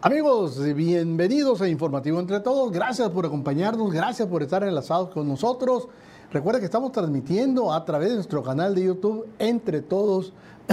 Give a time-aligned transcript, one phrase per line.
[0.00, 2.70] Amigos, bienvenidos a Informativo Entre Todos.
[2.70, 5.88] Gracias por acompañarnos, gracias por estar enlazados con nosotros.
[6.30, 10.32] Recuerda que estamos transmitiendo a través de nuestro canal de YouTube Entre Todos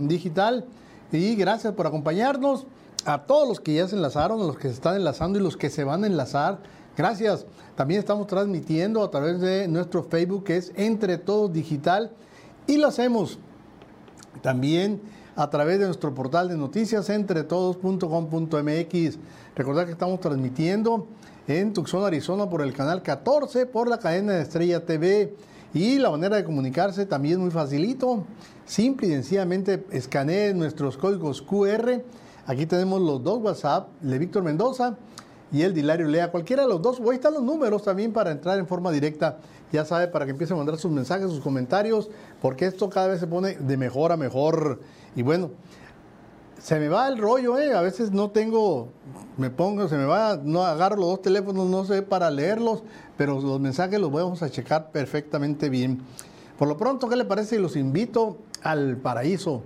[0.00, 0.64] Digital.
[1.12, 2.66] Y gracias por acompañarnos
[3.04, 5.56] a todos los que ya se enlazaron, a los que se están enlazando y los
[5.56, 6.58] que se van a enlazar.
[6.96, 7.46] Gracias.
[7.76, 12.10] También estamos transmitiendo a través de nuestro Facebook que es Entre Todos Digital.
[12.66, 13.38] Y lo hacemos
[14.42, 15.00] también
[15.36, 19.18] a través de nuestro portal de noticias entretodos.com.mx.
[19.54, 21.06] Recordad que estamos transmitiendo
[21.46, 25.34] en Tucson, Arizona por el canal 14, por la cadena de Estrella TV.
[25.74, 28.24] Y la manera de comunicarse también muy facilito.
[28.64, 32.02] Simple y sencillamente escaneen nuestros códigos QR.
[32.46, 34.96] Aquí tenemos los dos WhatsApp de Víctor Mendoza
[35.52, 36.30] y el Dilario Lea.
[36.30, 37.00] Cualquiera de los dos.
[37.00, 39.38] Ahí están los números también para entrar en forma directa.
[39.72, 42.08] Ya sabe, para que empiece a mandar sus mensajes, sus comentarios,
[42.40, 44.80] porque esto cada vez se pone de mejor a mejor.
[45.16, 45.50] Y bueno,
[46.58, 47.72] se me va el rollo, ¿eh?
[47.72, 48.88] A veces no tengo,
[49.38, 52.82] me pongo, se me va, no agarro los dos teléfonos, no sé para leerlos,
[53.16, 56.02] pero los mensajes los vamos a checar perfectamente bien.
[56.58, 57.58] Por lo pronto, ¿qué le parece?
[57.58, 59.62] Los invito al paraíso,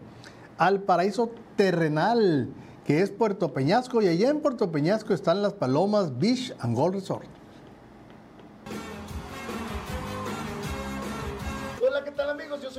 [0.56, 2.48] al paraíso terrenal,
[2.84, 6.94] que es Puerto Peñasco, y allá en Puerto Peñasco están las Palomas Beach and Gold
[6.94, 7.39] Resort.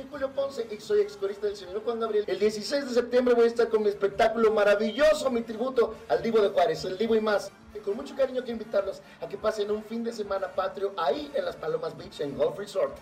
[0.02, 2.24] Soy Julio Ponce y soy excorista del señor Juan Gabriel.
[2.26, 6.40] El 16 de septiembre voy a estar con mi espectáculo maravilloso, mi tributo al Divo
[6.40, 7.50] de Juárez, el Divo y más.
[7.74, 11.30] Y con mucho cariño quiero invitarlos a que pasen un fin de semana patrio ahí
[11.34, 12.96] en las Palomas Beach en Golf Resort.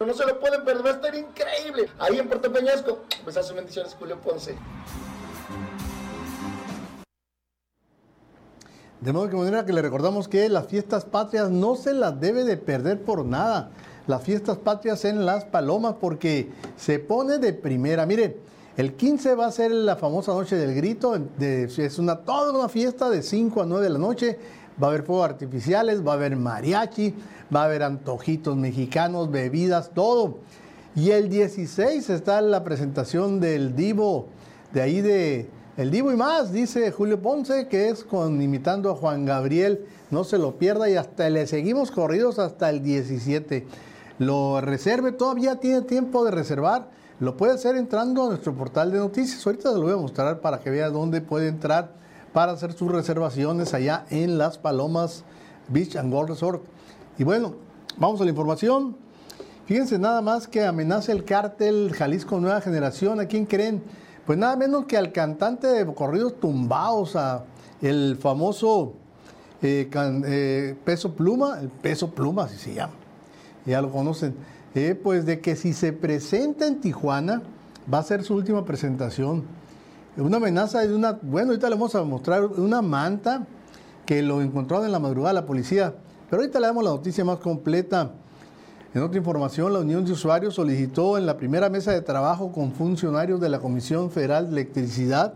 [0.00, 1.88] No se lo pueden perder, va a estar increíble.
[1.98, 3.00] Ahí en Puerto Peñasco.
[3.22, 4.56] Pues hace bendiciones Julio Ponce.
[9.00, 12.44] De modo que manera que le recordamos que las fiestas patrias no se las debe
[12.44, 13.70] de perder por nada
[14.06, 18.04] las fiestas patrias en Las Palomas porque se pone de primera.
[18.06, 18.38] Mire,
[18.76, 23.08] el 15 va a ser la famosa Noche del Grito, es una, toda una fiesta
[23.08, 24.38] de 5 a 9 de la noche.
[24.82, 27.14] Va a haber fuegos artificiales, va a haber mariachi,
[27.54, 30.38] va a haber antojitos mexicanos, bebidas, todo.
[30.96, 34.26] Y el 16 está la presentación del Divo,
[34.72, 38.96] de ahí de El Divo y más, dice Julio Ponce, que es con imitando a
[38.96, 39.86] Juan Gabriel.
[40.10, 43.64] No se lo pierda y hasta le seguimos corridos hasta el 17
[44.18, 46.88] lo reserve, todavía tiene tiempo de reservar,
[47.20, 49.44] lo puede hacer entrando a nuestro portal de noticias.
[49.46, 51.92] Ahorita lo voy a mostrar para que vea dónde puede entrar
[52.32, 55.24] para hacer sus reservaciones allá en Las Palomas
[55.68, 56.62] Beach and Gold Resort.
[57.18, 57.54] Y bueno,
[57.96, 58.96] vamos a la información.
[59.66, 63.20] Fíjense nada más que amenaza el cártel Jalisco Nueva Generación.
[63.20, 63.82] ¿A quién creen?
[64.26, 67.44] Pues nada menos que al cantante de corridos tumbados, a
[67.80, 68.94] el famoso
[69.62, 73.03] eh, eh, Peso Pluma, el Peso Pluma, así se llama
[73.66, 74.34] ya lo conocen,
[74.74, 77.42] eh, pues de que si se presenta en Tijuana,
[77.92, 79.44] va a ser su última presentación.
[80.16, 83.46] Una amenaza de una, bueno, ahorita le vamos a mostrar una manta
[84.06, 85.94] que lo encontraron en la madrugada la policía,
[86.30, 88.12] pero ahorita le damos la noticia más completa.
[88.94, 92.72] En otra información, la Unión de Usuarios solicitó en la primera mesa de trabajo con
[92.72, 95.34] funcionarios de la Comisión Federal de Electricidad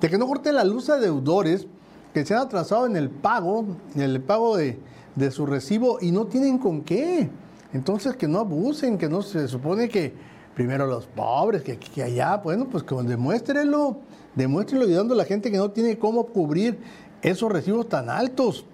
[0.00, 1.66] de que no corten la luz a deudores
[2.14, 4.78] que se han atrasado en el pago, en el pago de,
[5.14, 7.28] de su recibo y no tienen con qué.
[7.76, 10.14] Entonces que no abusen, que no se supone que
[10.54, 13.98] primero los pobres, que, que allá, bueno, pues que demuéstrenlo,
[14.34, 16.78] demuéstrenlo ayudando a la gente que no tiene cómo cubrir
[17.20, 18.64] esos recibos tan altos.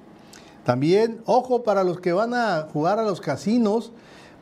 [0.64, 3.90] También, ojo, para los que van a jugar a los casinos,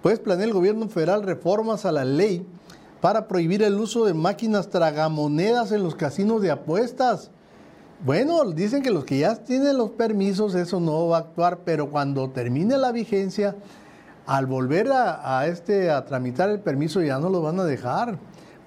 [0.03, 2.47] pues planea el gobierno federal reformas a la ley
[3.01, 7.31] para prohibir el uso de máquinas tragamonedas en los casinos de apuestas.
[8.05, 11.89] Bueno, dicen que los que ya tienen los permisos, eso no va a actuar, pero
[11.91, 13.57] cuando termine la vigencia,
[14.31, 18.17] al volver a, este, a tramitar el permiso ya no lo van a dejar.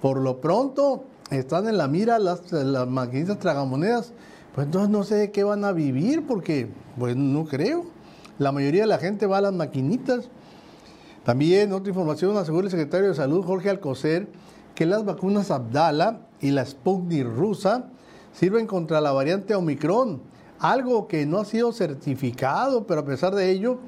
[0.02, 2.42] Por lo pronto están en la mira las,
[2.86, 4.12] maquinitas tragamonedas,
[4.54, 6.68] pues entonces no sé de qué van a vivir porque
[6.98, 7.86] pues no creo.
[8.38, 10.28] La mayoría de la gente va a las maquinitas.
[11.24, 14.28] También otra información, asegura el secretario de Salud Jorge Alcocer
[14.74, 17.86] que las vacunas Abdala y la Sputnik rusa
[18.34, 20.20] sirven contra la variante Omicron,
[20.58, 23.78] algo que no ha sido certificado, pero a pesar de ello,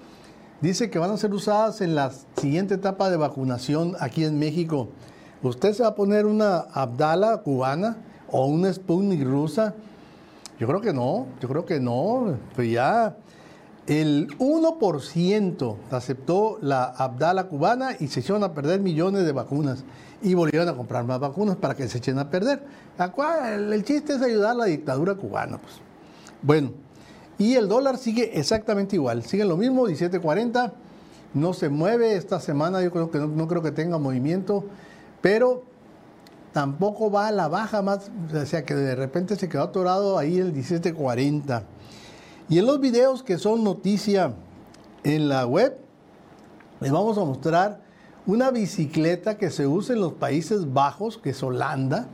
[0.60, 4.88] dice que van a ser usadas en la siguiente etapa de vacunación aquí en México.
[5.42, 7.98] ¿Usted se va a poner una Abdala cubana
[8.30, 9.74] o una Sputnik rusa?
[10.58, 12.38] Yo creo que no, yo creo que no.
[12.54, 13.16] Pues ya
[13.86, 19.84] el 1% aceptó la Abdala cubana y se echaron a perder millones de vacunas.
[20.22, 22.64] Y volvieron a comprar más vacunas para que se echen a perder.
[22.98, 25.58] El chiste es ayudar a la dictadura cubana.
[25.58, 25.74] Pues.
[26.40, 26.72] Bueno,
[27.38, 30.72] y el dólar sigue exactamente igual, sigue lo mismo, 17.40,
[31.34, 34.64] no se mueve esta semana, yo creo que no, creo que tenga movimiento,
[35.20, 35.64] pero
[36.52, 40.38] tampoco va a la baja más, o sea que de repente se quedó atorado ahí
[40.38, 41.64] el 1740.
[42.48, 44.32] Y en los videos que son noticia
[45.04, 45.76] en la web,
[46.80, 47.80] les vamos a mostrar
[48.26, 52.06] una bicicleta que se usa en los Países Bajos, que es Holanda,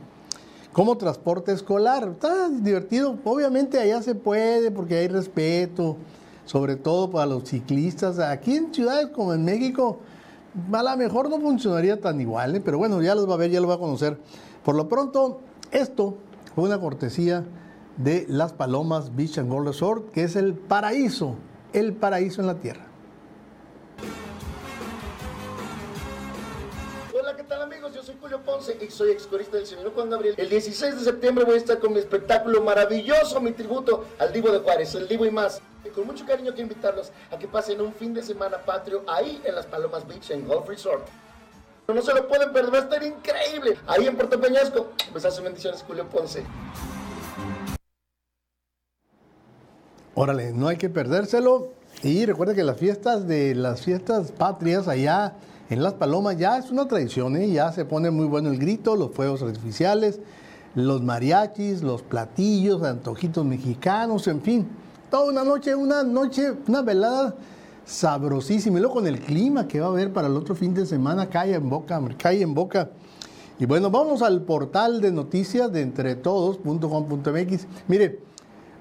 [0.73, 2.09] como transporte escolar.
[2.11, 3.17] Está divertido.
[3.23, 5.97] Obviamente allá se puede porque hay respeto,
[6.45, 8.19] sobre todo para los ciclistas.
[8.19, 9.99] Aquí en ciudades como en México,
[10.71, 12.61] a lo mejor no funcionaría tan igual, ¿eh?
[12.63, 14.19] pero bueno, ya los va a ver, ya los va a conocer.
[14.65, 15.39] Por lo pronto,
[15.71, 16.17] esto
[16.55, 17.45] fue una cortesía
[17.97, 21.35] de Las Palomas Beach and Golf Resort, que es el paraíso,
[21.73, 22.92] el paraíso en la tierra.
[28.45, 30.35] Ponce y soy excorista del señor Juan Gabriel.
[30.37, 34.51] El 16 de septiembre voy a estar con mi espectáculo maravilloso, mi tributo al Divo
[34.51, 35.61] de Juárez, el Divo y más.
[35.85, 39.41] Y con mucho cariño quiero invitarlos a que pasen un fin de semana patrio ahí
[39.43, 41.07] en las Palomas Beach en Golf Resort.
[41.87, 43.77] No se lo pueden perder, va a estar increíble.
[43.87, 44.91] Ahí en Puerto Peñasco.
[45.11, 46.43] Pues hace bendiciones, Julio Ponce.
[50.15, 51.71] Órale, no hay que perdérselo.
[52.01, 55.35] Y recuerda que las fiestas de las fiestas patrias allá
[55.73, 57.49] en Las Palomas ya es una tradición, ¿eh?
[57.49, 60.19] ya se pone muy bueno el grito, los fuegos artificiales,
[60.75, 64.67] los mariachis, los platillos, antojitos mexicanos, en fin,
[65.09, 67.35] toda una noche, una noche, una velada
[67.85, 68.77] sabrosísima.
[68.77, 71.29] Y luego con el clima que va a haber para el otro fin de semana,
[71.29, 72.91] cae en boca, cae en boca.
[73.59, 77.67] Y bueno, vamos al portal de noticias de entretodos.com.mx.
[77.87, 78.19] Mire,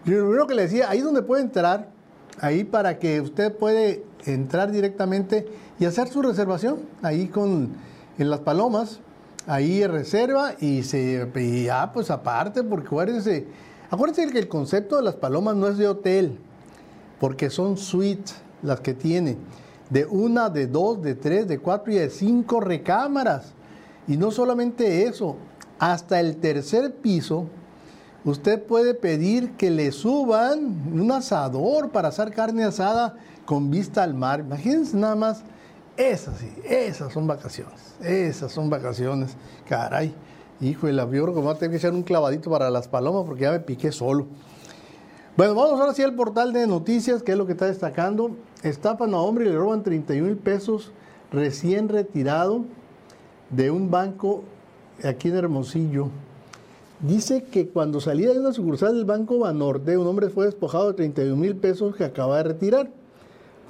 [0.05, 1.89] lo primero que le decía, ahí donde puede entrar,
[2.41, 5.47] ahí para que usted puede entrar directamente
[5.79, 7.71] y hacer su reservación ahí con
[8.19, 9.01] en las palomas,
[9.47, 13.47] ahí reserva y se y ya pues aparte, porque acuérdense,
[13.91, 16.39] acuérdense que el concepto de las palomas no es de hotel,
[17.19, 19.37] porque son suites las que tiene,
[19.91, 23.53] de una, de dos, de tres, de cuatro y de cinco recámaras.
[24.09, 25.37] Y no solamente eso,
[25.79, 27.47] hasta el tercer piso,
[28.25, 34.15] usted puede pedir que le suban un asador para hacer carne asada con vista al
[34.15, 34.41] mar.
[34.41, 35.45] Imagínense nada más
[35.97, 37.95] esas sí, esas son vacaciones.
[38.01, 39.37] Esas son vacaciones.
[39.69, 40.15] Caray.
[40.61, 43.43] Hijo de la que voy a tener que echar un clavadito para las palomas porque
[43.43, 44.27] ya me piqué solo.
[45.37, 48.37] Bueno, vamos ahora sí al portal de noticias, que es lo que está destacando.
[48.63, 50.93] Estafan a hombre y le roban 31 mil pesos
[51.31, 52.65] recién retirado
[53.51, 54.45] de un banco
[55.05, 56.09] aquí en Hermosillo.
[57.01, 60.95] Dice que cuando salía de una sucursal del Banco Banorte, un hombre fue despojado de
[60.95, 62.91] 31 mil pesos que acaba de retirar.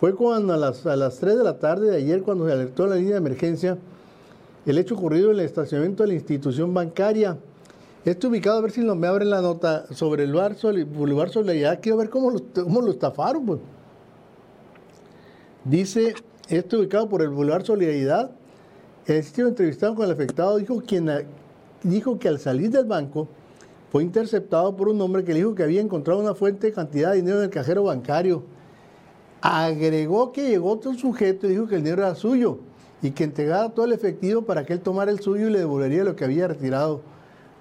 [0.02, 2.88] Fue cuando a las, a las 3 de la tarde de ayer, cuando se alertó
[2.88, 3.78] la línea de emergencia,
[4.66, 7.38] el hecho ocurrido en el estacionamiento de la institución bancaria.
[8.04, 10.56] Este ubicado, a ver si no me abren la nota, sobre el bar
[10.92, 11.78] Boulevard Solidaridad.
[11.80, 13.46] Quiero ver cómo lo, cómo lo estafaron.
[13.46, 13.60] Pues.
[15.64, 16.16] Dice,
[16.48, 18.32] este ubicado por el Boulevard Solidaridad.
[19.06, 21.08] El sitio entrevistado con el afectado dijo, quien,
[21.84, 23.28] dijo que al salir del banco
[23.92, 27.10] fue interceptado por un hombre que le dijo que había encontrado una fuente de cantidad
[27.10, 28.42] de dinero en el cajero bancario
[29.42, 32.60] agregó que llegó otro sujeto y dijo que el dinero era suyo
[33.02, 36.04] y que entregara todo el efectivo para que él tomara el suyo y le devolvería
[36.04, 37.00] lo que había retirado.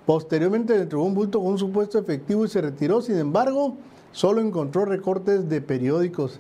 [0.06, 3.02] Posteriormente le entregó un bulto con un supuesto efectivo y se retiró.
[3.02, 3.78] Sin embargo,
[4.12, 6.40] solo encontró recortes de periódicos.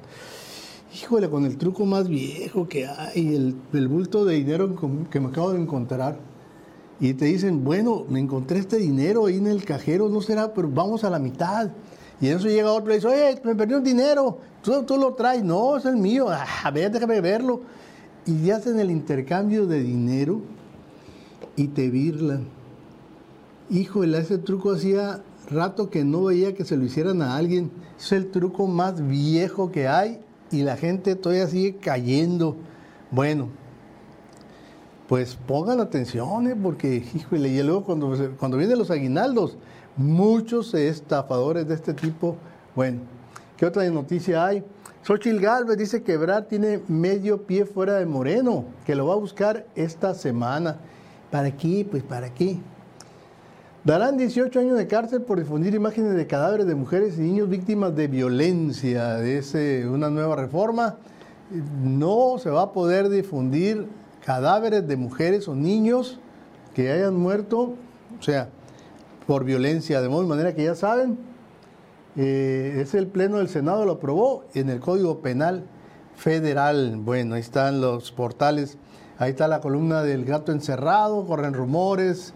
[0.94, 4.76] Híjole, con el truco más viejo que hay, el, el bulto de dinero
[5.10, 6.20] que me acabo de encontrar.
[7.00, 10.70] Y te dicen, bueno, me encontré este dinero ahí en el cajero, no será, pero
[10.70, 11.72] vamos a la mitad.
[12.20, 15.14] Y en eso llega otro y dice, oye, me perdí un dinero, tú, tú lo
[15.14, 15.44] traes.
[15.44, 17.62] No, es el mío, ah, a ver, déjame verlo.
[18.26, 20.42] Y ya hacen el intercambio de dinero
[21.56, 22.46] y te virlan.
[23.70, 27.72] Híjole, ese truco hacía rato que no veía que se lo hicieran a alguien.
[28.00, 30.20] Es el truco más viejo que hay
[30.52, 32.56] y la gente todavía sigue cayendo.
[33.10, 33.50] Bueno,
[35.08, 36.56] pues pongan atención, ¿eh?
[36.56, 39.58] porque, híjole, y luego cuando, cuando vienen los aguinaldos,
[39.98, 42.38] muchos estafadores de este tipo.
[42.76, 43.00] Bueno,
[43.62, 44.64] ¿qué otra noticia hay?
[45.04, 49.18] Xochil Galvez dice que Brad tiene medio pie fuera de Moreno, que lo va a
[49.18, 50.78] buscar esta semana.
[51.30, 51.88] ¿Para qué?
[51.88, 52.58] Pues para qué.
[53.84, 57.96] Darán 18 años de cárcel por difundir imágenes de cadáveres de mujeres y niños víctimas
[57.96, 59.24] de violencia.
[59.24, 60.98] Es una nueva reforma.
[61.84, 63.86] No se va a poder difundir
[64.26, 66.20] cadáveres de mujeres o niños
[66.74, 67.76] que hayan muerto.
[68.20, 68.50] O sea,
[69.28, 70.02] por violencia.
[70.02, 71.30] De modo manera que ya saben,
[72.18, 75.64] eh, es el Pleno del Senado lo aprobó en el Código Penal
[76.16, 76.98] Federal.
[76.98, 78.78] Bueno, ahí están los portales,
[79.18, 82.34] ahí está la columna del gato encerrado, corren rumores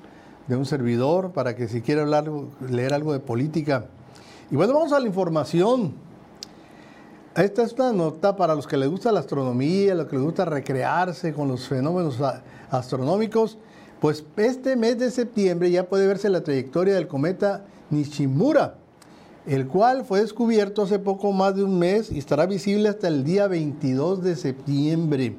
[0.48, 2.32] de un servidor para que si quiere hablar,
[2.70, 3.86] leer algo de política.
[4.50, 5.94] Y bueno, vamos a la información.
[7.36, 10.46] Esta es una nota para los que les gusta la astronomía, los que les gusta
[10.46, 12.18] recrearse con los fenómenos
[12.72, 13.58] astronómicos
[14.00, 18.76] Pues este mes de septiembre ya puede verse la trayectoria del cometa Nishimura,
[19.48, 23.24] el cual fue descubierto hace poco más de un mes y estará visible hasta el
[23.24, 25.36] día 22 de septiembre.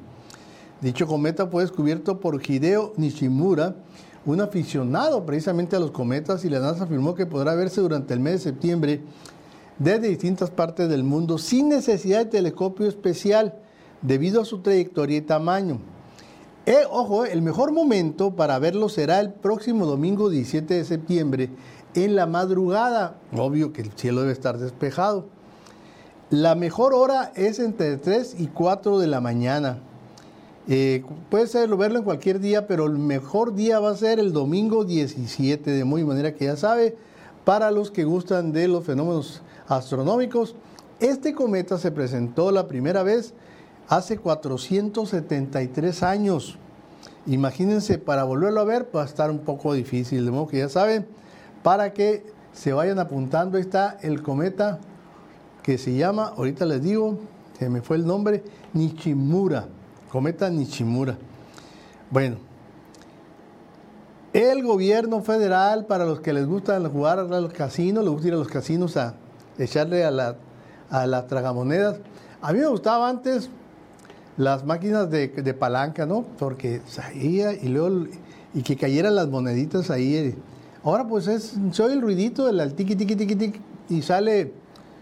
[0.81, 3.75] Dicho cometa fue descubierto por Hideo Nishimura,
[4.25, 8.19] un aficionado precisamente a los cometas, y la NASA afirmó que podrá verse durante el
[8.19, 9.01] mes de septiembre
[9.77, 13.55] desde distintas partes del mundo sin necesidad de telescopio especial
[14.01, 15.79] debido a su trayectoria y tamaño.
[16.65, 21.49] Eh, ojo, el mejor momento para verlo será el próximo domingo 17 de septiembre
[22.03, 23.15] en la madrugada.
[23.35, 25.25] Obvio que el cielo debe estar despejado.
[26.29, 29.79] La mejor hora es entre 3 y 4 de la mañana.
[30.67, 34.31] Eh, puede ser verlo en cualquier día, pero el mejor día va a ser el
[34.31, 36.97] domingo 17, de muy manera que ya sabe,
[37.45, 40.55] para los que gustan de los fenómenos astronómicos,
[40.99, 43.33] este cometa se presentó la primera vez
[43.87, 46.57] hace 473 años.
[47.25, 50.69] Imagínense, para volverlo a ver va a estar un poco difícil, de modo que ya
[50.69, 51.07] saben,
[51.67, 54.79] para que se vayan apuntando, está el cometa
[55.63, 57.19] que se llama, ahorita les digo,
[57.59, 59.67] se me fue el nombre, Nichimura.
[60.09, 61.17] Cometa Nishimura.
[62.09, 62.37] Bueno,
[64.31, 68.37] el gobierno federal, para los que les gusta jugar al casino, les gusta ir a
[68.37, 69.15] los casinos a
[69.57, 70.37] echarle a, la,
[70.89, 71.99] a las tragamonedas.
[72.41, 73.49] A mí me gustaba antes
[74.37, 76.23] las máquinas de, palanca, ¿no?
[76.39, 78.05] Porque salía y luego
[78.53, 80.33] y que cayeran las moneditas ahí.
[80.83, 84.53] Ahora pues es, soy el ruidito del tiqui, tiqui, tiqui, tiqui, y sale,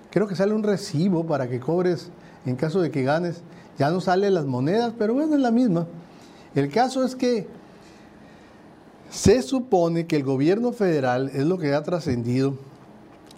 [0.09, 2.09] creo que sale un recibo para que cobres
[2.45, 3.41] en caso de que ganes.
[3.77, 5.87] Ya no sale las monedas, pero bueno, es la misma.
[6.53, 7.47] El caso es que
[9.09, 12.55] se supone que el gobierno federal, es lo que ha trascendido,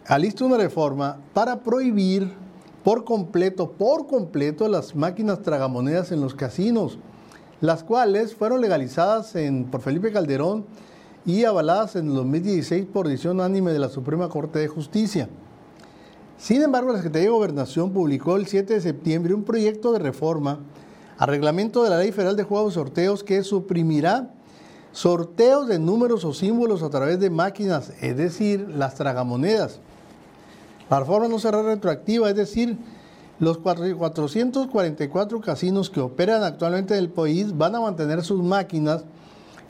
[0.06, 2.32] alista una reforma para prohibir
[2.84, 7.00] por completo, por completo las máquinas tragamonedas en los casinos,
[7.60, 9.34] las cuales fueron legalizadas
[9.72, 10.65] por Felipe Calderón
[11.27, 15.27] y avaladas en el 2016 por decisión unánime de la Suprema Corte de Justicia.
[16.38, 20.60] Sin embargo, la Secretaría de Gobernación publicó el 7 de septiembre un proyecto de reforma
[21.17, 24.31] al reglamento de la Ley Federal de Juegos y Sorteos que suprimirá
[24.93, 29.81] sorteos de números o símbolos a través de máquinas, es decir, las tragamonedas.
[30.89, 32.77] La reforma no será retroactiva, es decir,
[33.39, 39.03] los 444 casinos que operan actualmente en el país van a mantener sus máquinas,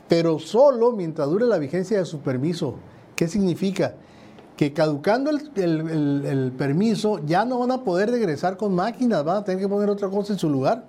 [0.08, 2.74] pero solo mientras dure la vigencia de su permiso.
[3.14, 3.94] ¿Qué significa?
[4.58, 9.60] que caducando el, permiso ya no van a poder regresar con máquinas, van a tener
[9.60, 10.84] que poner otra cosa en su lugar.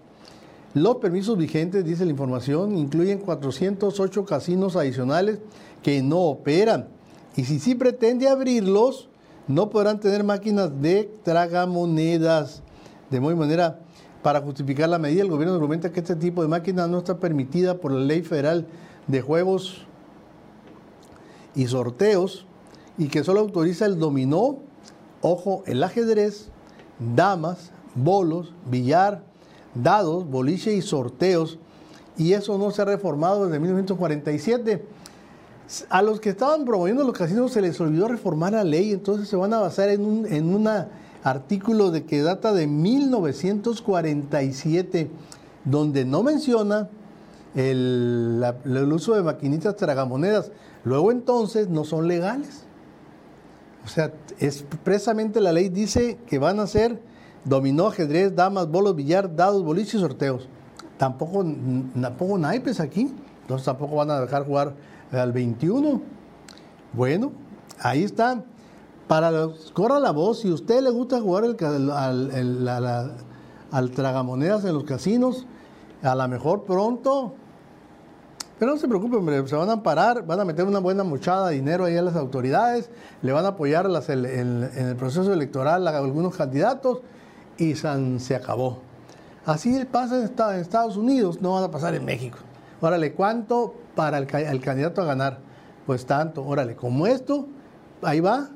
[0.74, 5.38] Los permisos vigentes, dice la información, incluyen 408 casinos adicionales
[5.84, 6.88] que no operan.
[7.36, 9.08] Y si sí pretende abrirlos,
[9.48, 12.64] no podrán tener máquinas de tragamonedas.
[13.12, 13.82] De muy manera,
[14.24, 17.78] para justificar la medida, el gobierno argumenta que este tipo de máquinas no está permitida
[17.78, 18.66] por la Ley Federal
[19.10, 19.86] de Juegos
[21.56, 22.46] y Sorteos
[22.98, 24.58] y que solo autoriza el dominó,
[25.22, 26.50] ojo, el ajedrez,
[27.16, 29.24] damas, bolos, billar,
[29.74, 31.58] dados, boliche y sorteos.
[32.18, 34.86] Y eso no se ha reformado desde 1947.
[35.90, 39.38] A los que estaban promoviendo los casinos se les olvidó reformar la ley, entonces se
[39.38, 40.68] van a basar en un en
[41.24, 45.10] artículo de que data de 1947,
[45.64, 46.90] donde no menciona
[47.56, 50.52] el, uso de maquinitas tragamonedas.
[50.84, 52.64] Luego entonces no son legales.
[53.86, 57.02] O sea, expresamente la ley dice que van a ser
[57.46, 60.48] dominó, ajedrez, damas, bolos, billar, dados, boliches y sorteos.
[60.98, 61.46] Tampoco,
[62.00, 64.76] tampoco naipes aquí, entonces tampoco van a dejar jugar
[65.12, 66.02] al 21.
[66.94, 67.32] Bueno,
[67.80, 68.44] ahí está.
[69.08, 73.16] Para los, corra la voz, si a usted le gusta jugar al,
[73.72, 75.48] al tragamonedas en los casinos,
[76.04, 77.34] a lo mejor pronto
[78.60, 81.56] pero no se preocupen, se van a parar, van a meter una buena mochada de
[81.56, 82.90] dinero ahí a las autoridades,
[83.22, 87.00] le van a apoyar en, el proceso electoral a algunos candidatos
[87.58, 88.80] y se acabó.
[89.46, 92.38] Así pasa en Estados Unidos, no van a pasar en México.
[92.82, 95.40] Órale, ¿cuánto para el, candidato a ganar?
[95.86, 97.48] Pues tanto, órale, como esto,
[98.02, 98.50] ahí va,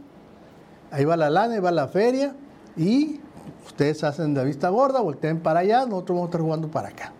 [0.91, 2.35] ahí va la lana, ahí va la feria
[2.75, 3.21] y
[3.65, 7.13] ustedes hacen de vista gorda, volteen para allá, nosotros vamos a estar jugando para acá.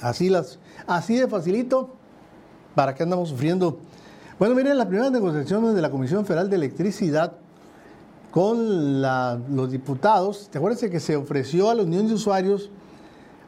[0.00, 2.01] Así, las, así de facilito
[2.74, 3.78] ¿Para qué andamos sufriendo?
[4.38, 7.34] Bueno, miren, las primeras negociaciones de la Comisión Federal de Electricidad
[8.30, 12.70] con los diputados, ¿te acuerdas que se ofreció a la Unión de Usuarios,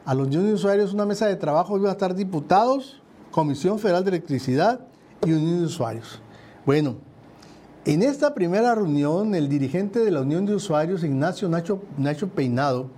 [0.05, 3.01] a la Unión de Usuarios una mesa de trabajo, iba a estar diputados,
[3.31, 4.81] Comisión Federal de Electricidad
[5.25, 6.21] y Unión de Usuarios?
[6.67, 6.97] Bueno,
[7.85, 12.91] en esta primera reunión, el dirigente de la Unión de Usuarios, Ignacio Nacho, Nacho Peinado,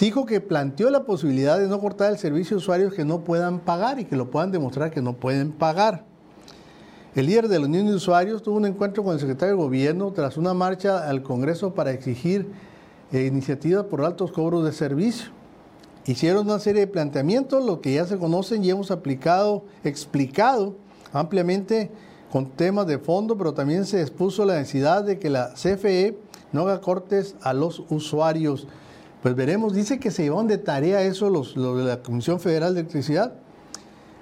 [0.00, 3.60] dijo que planteó la posibilidad de no cortar el servicio a usuarios que no puedan
[3.60, 6.04] pagar y que lo puedan demostrar que no pueden pagar.
[7.14, 10.12] El líder de la Unión de Usuarios tuvo un encuentro con el secretario de Gobierno
[10.12, 12.50] tras una marcha al Congreso para exigir
[13.12, 15.30] eh, iniciativas por altos cobros de servicio.
[16.06, 20.74] Hicieron una serie de planteamientos, lo que ya se conocen y hemos aplicado, explicado
[21.12, 21.92] ampliamente
[22.32, 26.18] con temas de fondo, pero también se expuso la necesidad de que la CFE
[26.52, 28.66] no haga cortes a los usuarios.
[29.24, 32.80] Pues veremos, dice que se llevan de tarea eso los, de la Comisión Federal de
[32.80, 33.32] Electricidad.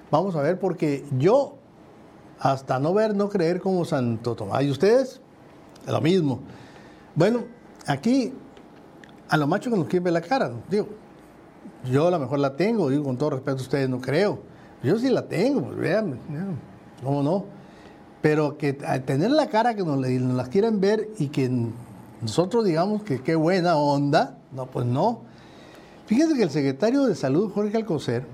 [0.09, 1.57] Vamos a ver, porque yo
[2.39, 4.63] hasta no ver, no creer como Santo Tomás.
[4.63, 5.19] ¿Y ustedes?
[5.85, 6.39] Lo mismo.
[7.15, 7.41] Bueno,
[7.85, 8.31] aquí
[9.27, 10.87] a lo macho que nos quieren ver la cara, digo,
[11.91, 14.39] yo a lo mejor la tengo, digo con todo respeto a ustedes, no creo.
[14.83, 16.17] Yo sí la tengo, pues vean,
[17.03, 17.43] ¿cómo no?
[18.21, 21.51] Pero que al tener la cara que nos, nos las quieren ver y que
[22.21, 25.21] nosotros digamos que qué buena onda, no, pues no.
[26.05, 28.25] Fíjense que el secretario de Salud, Jorge Alcocer,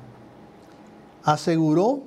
[1.23, 2.01] aseguró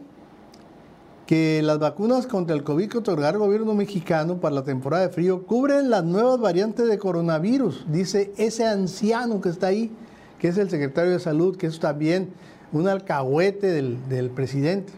[1.27, 5.13] que las vacunas contra el COVID que otorgará el gobierno mexicano para la temporada de
[5.13, 9.91] frío cubren las nuevas variantes de coronavirus, dice ese anciano que está ahí,
[10.39, 12.31] que es el secretario de salud, que es también
[12.73, 14.93] un alcahuete del, presidente.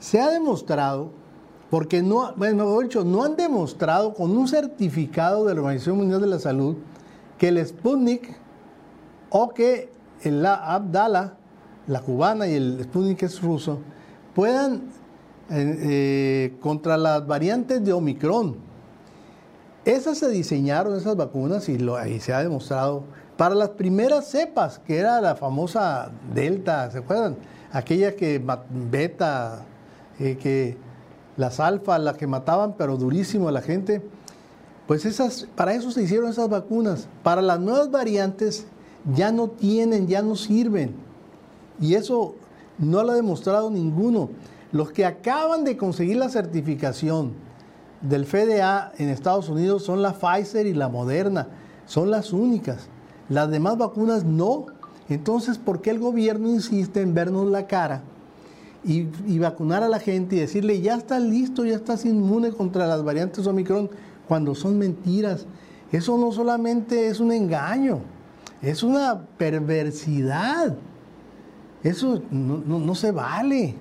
[0.00, 1.10] Se ha demostrado,
[1.70, 6.20] porque no, bueno, mejor dicho, no han demostrado con un certificado de la Organización Mundial
[6.20, 6.76] de la Salud
[7.38, 8.36] que el Sputnik
[9.30, 9.90] o que
[10.24, 11.34] la Abdala,
[11.86, 13.80] la cubana y el Sputnik es ruso,
[14.34, 14.90] puedan
[15.50, 18.56] eh, contra las variantes de Omicron.
[19.84, 23.04] Esas se diseñaron, esas vacunas, y, lo, se ha demostrado,
[23.38, 27.36] para las primeras cepas, que era la famosa Delta, ¿se acuerdan?
[27.72, 28.42] Aquella que
[28.90, 29.62] beta,
[30.18, 30.76] eh, que
[31.36, 34.02] las alfa, las que mataban, pero durísimo a la gente.
[34.88, 37.08] Pues esas, para eso se hicieron esas vacunas.
[37.22, 38.66] Para las nuevas variantes
[39.14, 40.94] ya no tienen, ya no sirven.
[41.78, 42.36] Y eso
[42.78, 44.30] no lo ha demostrado ninguno.
[44.72, 47.34] Los que acaban de conseguir la certificación
[48.00, 51.48] del FDA en Estados Unidos son la Pfizer y la Moderna.
[51.84, 52.88] Son las únicas.
[53.28, 54.68] Las demás vacunas no.
[55.10, 58.04] Entonces, ¿por qué el gobierno insiste en vernos la cara
[58.84, 63.04] y, vacunar a la gente y decirle, ya estás listo, ya estás inmune contra las
[63.04, 63.90] variantes Omicron,
[64.28, 65.46] cuando son mentiras?
[65.90, 68.00] Eso no solamente es un engaño,
[68.62, 70.76] es una perversidad.
[71.82, 73.74] Eso no se vale.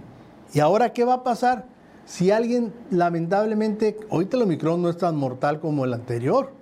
[0.53, 1.65] ¿Y ahora qué va a pasar?
[2.05, 6.53] Si alguien, lamentablemente, ahorita el Omicron no es tan mortal como el anterior,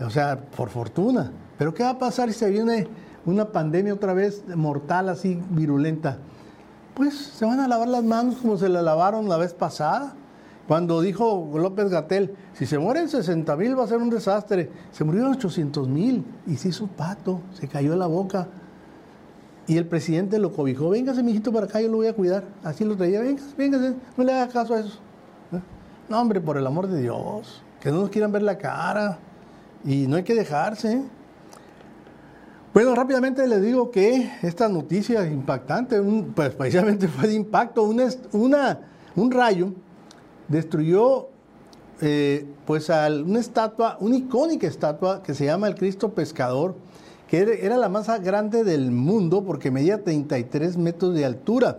[0.00, 2.88] o sea, por fortuna, pero ¿qué va a pasar si se viene
[3.24, 6.18] una pandemia otra vez mortal, así virulenta?
[6.94, 10.14] Pues se van a lavar las manos como se la lavaron la vez pasada.
[10.68, 14.70] Cuando dijo López Gatel, si se mueren 60 mil va a ser un desastre.
[14.92, 18.48] Se murieron 800 mil y se hizo pato, se cayó la boca.
[19.66, 22.44] Y el presidente lo cobijó, véngase, mijito, para acá, yo lo voy a cuidar.
[22.64, 24.98] Así lo traía, véngase, véngase, no le haga caso a eso.
[26.08, 29.18] No, hombre, por el amor de Dios, que no nos quieran ver la cara.
[29.84, 31.02] Y no hay que dejarse.
[32.74, 36.00] Bueno, rápidamente les digo que esta noticia impactante,
[36.34, 38.78] pues precisamente fue de impacto, una
[39.14, 39.72] un rayo
[40.52, 41.28] destruyó
[42.00, 46.76] eh, pues una estatua, una icónica estatua que se llama el Cristo Pescador,
[47.28, 51.78] que era la más grande del mundo porque medía 33 metros de altura.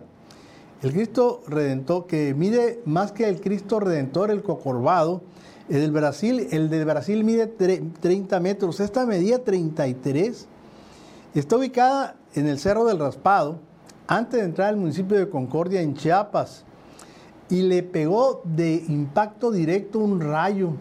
[0.81, 5.21] El Cristo Redentor, que mide más que el Cristo Redentor, el Cocorvado,
[5.69, 10.47] el del Brasil, el de Brasil mide 30 metros, esta medía 33.
[11.35, 13.59] Está ubicada en el Cerro del Raspado,
[14.07, 16.65] antes de entrar al municipio de Concordia, en Chiapas,
[17.53, 20.73] y le pegó de impacto directo un rayo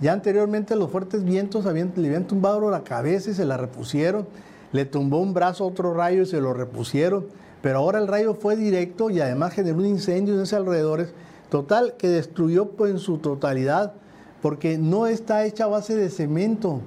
[0.00, 4.26] ya anteriormente los fuertes vientos habían, le habían tumbado la cabeza y se la repusieron.
[4.70, 7.26] Le tumbó un brazo otro rayo y se lo repusieron.
[7.62, 11.12] Pero ahora el rayo fue directo y además generó un incendio en esos alrededores.
[11.50, 13.94] Total, que destruyó pues, en su totalidad,
[14.40, 16.80] porque no está hecha a base de cemento,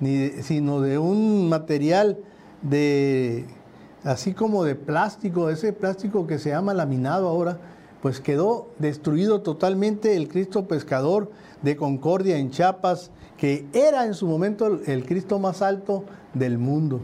[0.00, 2.16] ni sino de un material
[2.62, 3.44] de,
[4.04, 7.58] así como de plástico, ese plástico que se llama laminado ahora,
[8.02, 11.30] pues quedó destruido totalmente el Cristo pescador
[11.62, 16.04] de Concordia en Chiapas, que era en su momento el Cristo más alto
[16.34, 17.00] del mundo.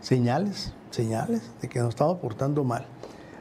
[0.00, 2.86] Señales, señales de que nos estamos portando mal.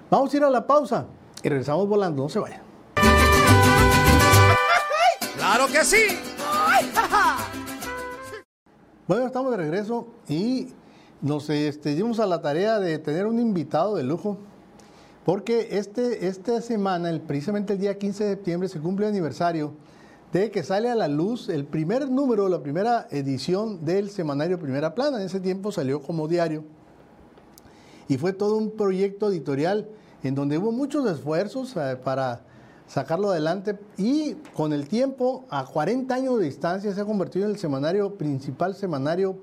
[0.09, 1.05] Vamos a ir a la pausa
[1.43, 2.61] y regresamos volando, no se vayan.
[5.35, 6.03] ¡Claro que sí!
[9.07, 10.73] Bueno, estamos de regreso y
[11.21, 14.39] nos este, dimos a la tarea de tener un invitado de lujo,
[15.25, 19.73] porque este, esta semana, el, precisamente el día 15 de septiembre, se cumple el aniversario
[20.31, 24.93] de que sale a la luz el primer número, la primera edición del semanario Primera
[24.93, 25.17] Plana.
[25.17, 26.63] En ese tiempo salió como diario.
[28.07, 29.89] Y fue todo un proyecto editorial
[30.21, 32.41] en donde hubo muchos esfuerzos eh, para
[32.85, 37.51] sacarlo adelante y con el tiempo, a 40 años de distancia, se ha convertido en
[37.51, 39.39] el semanario principal semanario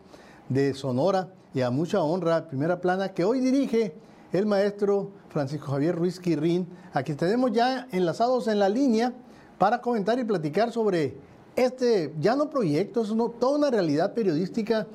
[0.48, 3.94] de Sonora y a mucha honra, primera plana, que hoy dirige
[4.32, 9.12] el maestro Francisco Javier Ruiz Quirrín, a quien tenemos ya enlazados en la línea
[9.58, 11.16] para comentar y platicar sobre
[11.54, 14.86] este, ya no proyecto, es toda una realidad periodística.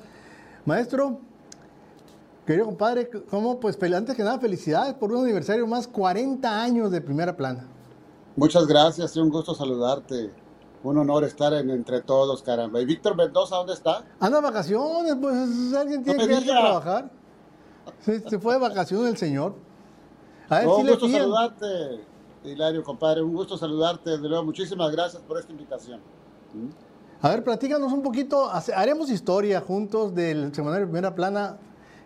[0.64, 1.18] Maestro,
[2.44, 3.60] querido compadre, ¿cómo?
[3.60, 7.66] Pues antes que nada, felicidades por un aniversario más, 40 años de primera plana.
[8.36, 10.30] Muchas gracias, es un gusto saludarte.
[10.84, 12.80] Un honor estar en, entre todos, caramba.
[12.80, 14.04] ¿Y Víctor Mendoza dónde está?
[14.20, 17.17] Anda vacaciones, pues alguien tiene que ir a trabajar.
[18.00, 19.54] Se, fue de vacaciones el señor.
[20.48, 22.00] A ver, un gusto saludarte.
[22.44, 24.10] Hilario, compadre, un gusto saludarte.
[24.10, 26.00] De nuevo, muchísimas gracias por esta invitación.
[27.20, 28.50] A ver, platícanos un poquito.
[28.74, 31.58] Haremos historia juntos del Semanario Primera Plana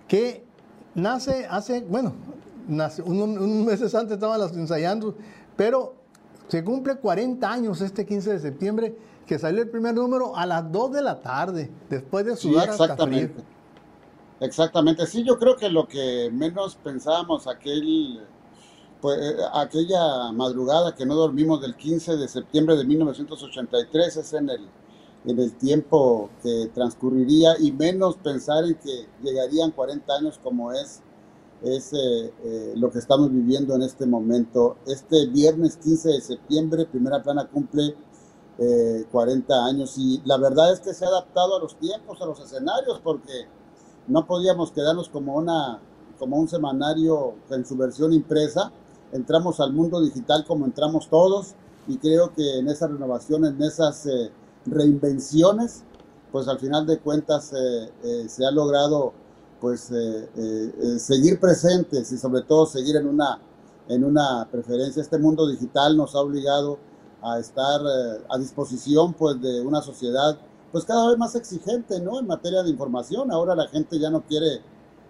[0.09, 0.45] que
[0.95, 2.13] nace hace, bueno,
[2.69, 5.15] nace, un, meses antes estaban las ensayando,
[5.57, 5.95] pero
[6.49, 10.71] se cumple 40 años este 15 de septiembre que salió el primer número a las
[10.71, 13.43] 2 de la tarde, después de sudar sí, exactamente.
[14.43, 18.27] Exactamente, sí, yo creo que lo que menos pensábamos aquel
[19.01, 24.51] pues, eh, aquella madrugada que no dormimos del 15 de septiembre de 1983 es en
[24.51, 24.69] el,
[25.27, 31.03] en el tiempo que transcurriría y menos pensar en que llegarían 40 años como es,
[31.63, 34.77] es eh, eh, lo que estamos viviendo en este momento.
[34.89, 37.95] Este viernes 15 de septiembre, Primera Plana cumple
[39.11, 42.39] 40 años y la verdad es que se ha adaptado a los tiempos, a los
[42.39, 43.49] escenarios, porque
[44.09, 45.81] no podíamos quedarnos como, una,
[46.19, 48.73] como un semanario en su versión impresa
[49.13, 51.55] entramos al mundo digital como entramos todos
[51.87, 54.31] y creo que en esa renovación, en esas eh,
[54.67, 55.85] reinvenciones,
[56.31, 59.13] pues al final de cuentas eh, eh, se ha logrado
[59.61, 59.93] pues
[60.99, 63.39] seguir presentes y sobre todo seguir en una,
[63.87, 65.01] en una preferencia.
[65.01, 66.79] Este mundo digital nos ha obligado
[67.23, 67.81] a estar
[68.29, 70.37] a disposición pues de una sociedad
[70.73, 72.19] pues cada vez más exigente, ¿no?
[72.19, 73.31] En materia de información.
[73.31, 74.63] Ahora la gente ya no quiere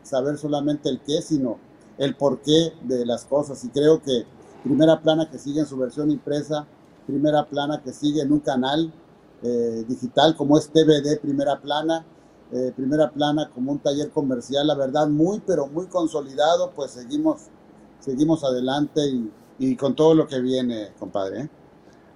[0.02, 1.58] saber solamente el qué, sino
[1.98, 3.64] el porqué de las cosas.
[3.64, 4.26] Y creo que
[4.64, 6.66] Primera Plana que sigue en su versión impresa,
[7.06, 8.92] Primera Plana que sigue en un canal
[9.42, 12.04] eh, digital como es TVD Primera Plana,
[12.52, 17.48] eh, Primera Plana como un taller comercial, la verdad muy pero muy consolidado, pues seguimos,
[17.98, 19.00] seguimos adelante
[19.58, 21.42] y, con todo lo que viene, compadre.
[21.42, 21.50] ¿eh?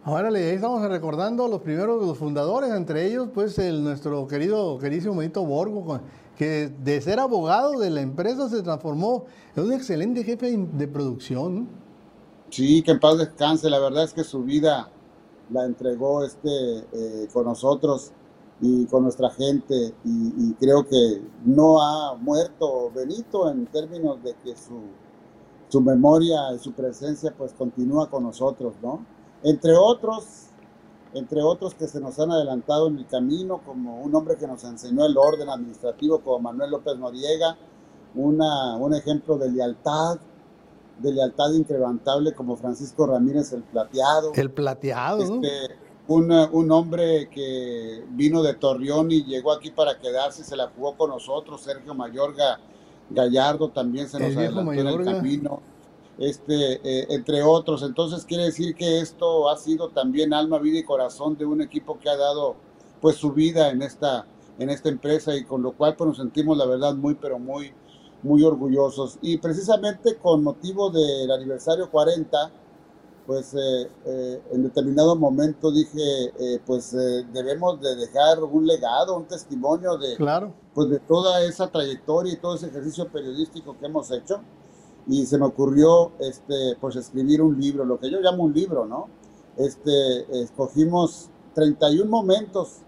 [0.06, 5.16] Ahora le estamos recordando los primeros los fundadores, entre ellos pues el nuestro querido, queridísimo
[5.16, 5.98] Benito Borgo,
[6.38, 9.24] que de ser abogado de la empresa se transformó
[9.56, 11.66] en un excelente jefe de producción.
[12.50, 13.68] Sí, que en paz descanse.
[13.68, 14.88] La verdad es que su vida
[15.50, 16.50] la entregó este
[16.92, 18.12] eh, con nosotros
[18.60, 24.56] y con nuestra gente y, creo que no ha muerto Benito en términos de que
[24.56, 24.82] su,
[25.68, 29.15] su memoria y su presencia pues continúa con nosotros, ¿no?
[29.42, 30.24] Entre otros,
[31.14, 34.64] entre otros que se nos han adelantado en el camino, como un hombre que nos
[34.64, 37.56] enseñó el orden administrativo como Manuel López Noriega,
[38.14, 40.18] una, un ejemplo de lealtad,
[40.98, 44.32] de lealtad incrementable como Francisco Ramírez el Plateado.
[44.34, 45.22] El Plateado.
[45.22, 45.76] Este,
[46.08, 50.96] un, un, hombre que vino de Torreón y llegó aquí para quedarse, se la jugó
[50.96, 52.58] con nosotros, Sergio Mayorga
[53.10, 55.60] Gallardo también se nos adelantó en el camino
[56.18, 57.82] este, eh, entre otros.
[57.82, 61.98] Entonces quiere decir que esto ha sido también alma, vida y corazón de un equipo
[61.98, 62.56] que ha dado
[63.00, 64.26] pues su vida en esta,
[64.58, 67.72] en esta empresa y con lo cual pues nos sentimos la verdad muy pero muy
[68.22, 72.50] muy orgullosos y precisamente con motivo del aniversario 40
[73.26, 76.32] pues eh, eh, en determinado momento dije
[76.64, 76.92] pues
[77.32, 80.54] debemos de dejar un legado un testimonio de claro.
[80.74, 84.40] pues de toda esa trayectoria y todo ese ejercicio periodístico que hemos hecho
[85.06, 88.86] y se me ocurrió este, pues escribir un libro, lo que yo llamo un libro,
[88.86, 89.08] ¿no?
[89.56, 92.80] Este, escogimos 31 momentos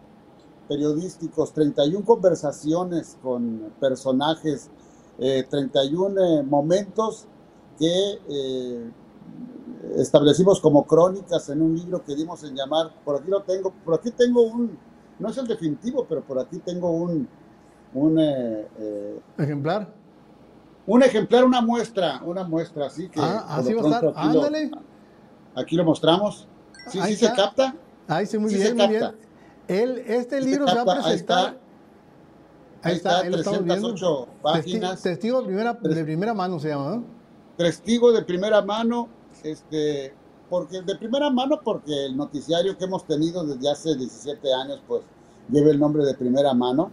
[0.69, 4.69] periodísticos, 31 conversaciones con personajes,
[5.19, 7.27] 31 eh, eh, momentos
[7.79, 8.91] que eh,
[9.97, 13.95] establecimos como crónicas en un libro que dimos en llamar, por aquí lo tengo, por
[13.95, 14.77] aquí tengo un,
[15.19, 17.29] no es el definitivo, pero por aquí tengo un,
[17.95, 18.19] un
[19.39, 19.98] ejemplar
[20.89, 23.21] un ejemplar, una muestra, una muestra, así que.
[23.21, 24.13] Ah, así va a estar.
[24.17, 24.71] Ándale.
[25.55, 26.49] aquí lo mostramos.
[26.89, 27.77] Sí, sí se capta.
[28.09, 29.05] Ahí sí, muy bien, muy bien.
[29.69, 31.59] El, este libro se, va a presentar.
[32.83, 35.03] Ahí está, ahí está, 308 páginas.
[35.03, 37.05] Testigo de primera, de primera mano se llama, ¿no?
[37.59, 39.09] Testigo de primera mano,
[39.43, 40.15] este,
[40.49, 45.03] porque de primera mano, porque el noticiario que hemos tenido desde hace 17 años, pues
[45.51, 46.91] lleva el nombre de primera mano.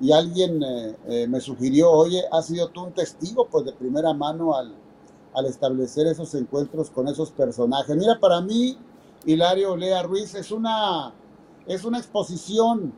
[0.00, 4.14] Y alguien eh, eh, me sugirió, oye, has sido tú un testigo, pues de primera
[4.14, 4.74] mano al,
[5.34, 7.94] al establecer esos encuentros con esos personajes.
[7.96, 8.78] Mira, para mí,
[9.26, 11.12] Hilario Lea Ruiz es una,
[11.66, 12.94] es una exposición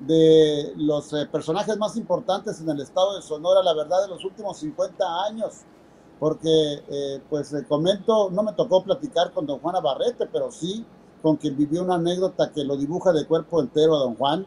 [0.00, 4.24] de los eh, personajes más importantes en el estado de Sonora, la verdad, de los
[4.24, 5.60] últimos 50 años.
[6.18, 10.84] Porque, pues, eh, comento, no me tocó platicar con don Juan Abarrete, pero sí
[11.20, 14.46] con quien vivió una anécdota que lo dibuja de cuerpo entero a don Juan.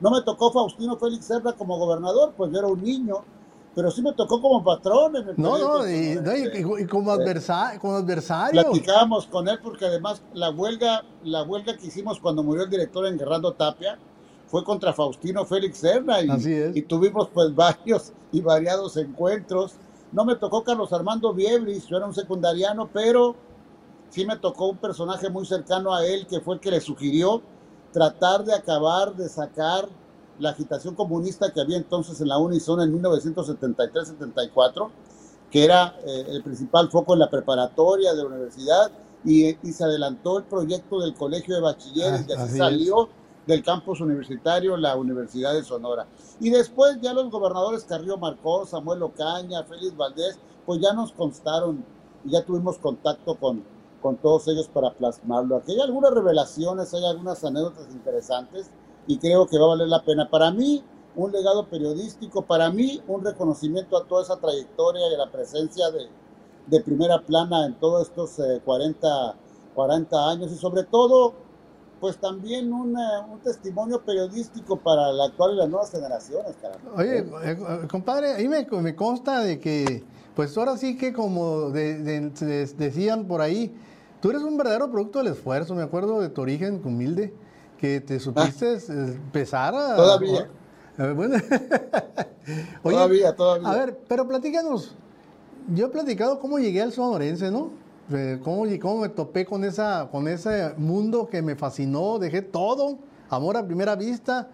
[0.00, 3.24] No me tocó Faustino Félix Serra como gobernador, pues yo era un niño,
[3.74, 5.16] pero sí me tocó como patrón.
[5.16, 6.18] En el no, no, y,
[6.78, 8.62] y, como, adversario, como adversario.
[8.62, 13.06] Platicábamos con él porque además la huelga, la huelga que hicimos cuando murió el director
[13.06, 13.98] en Guerrando Tapia,
[14.46, 19.74] fue contra Faustino Félix Serna y, y, tuvimos pues varios y variados encuentros.
[20.12, 23.34] No me tocó Carlos Armando Viebris, yo era un secundariano, pero
[24.08, 27.42] sí me tocó un personaje muy cercano a él que fue el que le sugirió
[27.96, 29.88] tratar de acabar de sacar
[30.38, 34.90] la agitación comunista que había entonces en la Unison en 1973-74,
[35.50, 38.90] que era eh, el principal foco en la preparatoria de la universidad,
[39.24, 43.08] y, se adelantó el proyecto del colegio de bachilleres, ah, y así, salió
[43.46, 46.06] del campus universitario, la Universidad de Sonora.
[46.38, 51.82] Y después ya los gobernadores Carrillo Marcó, Samuel Ocaña, Félix Valdés, pues ya nos constaron
[52.26, 53.64] y ya tuvimos contacto con,
[54.00, 55.56] con todos ellos para plasmarlo.
[55.56, 58.70] Aquí hay algunas revelaciones, hay algunas anécdotas interesantes
[59.06, 60.28] y creo que va a valer la pena.
[60.28, 60.82] Para mí,
[61.14, 66.08] un legado periodístico, para mí, un reconocimiento a toda esa trayectoria y la presencia de,
[66.66, 69.34] de primera plana en todos estos 40, eh,
[69.74, 71.45] 40 años y sobre todo
[72.00, 72.96] pues también un
[73.42, 76.90] testimonio periodístico para la actual y las nuevas generaciones, caramba.
[76.94, 80.04] Oye, eh, eh, compadre, ahí me, me, consta de que,
[80.34, 83.74] pues ahora sí que como decían por ahí,
[84.20, 87.32] tú eres un verdadero producto del esfuerzo, me acuerdo de tu origen humilde,
[87.78, 88.92] que te supiste ah.
[88.92, 89.96] empezar a...
[89.96, 90.48] Todavía.
[91.14, 91.36] bueno.
[92.82, 93.68] todavía, todavía.
[93.68, 94.94] A ver, pero platícanos,
[95.74, 97.85] yo he platicado cómo llegué al sonorense, ¿no?
[98.42, 102.18] ¿Cómo, cómo me topé con, esa, con ese mundo que me fascinó?
[102.18, 104.48] Dejé todo, amor a primera vista,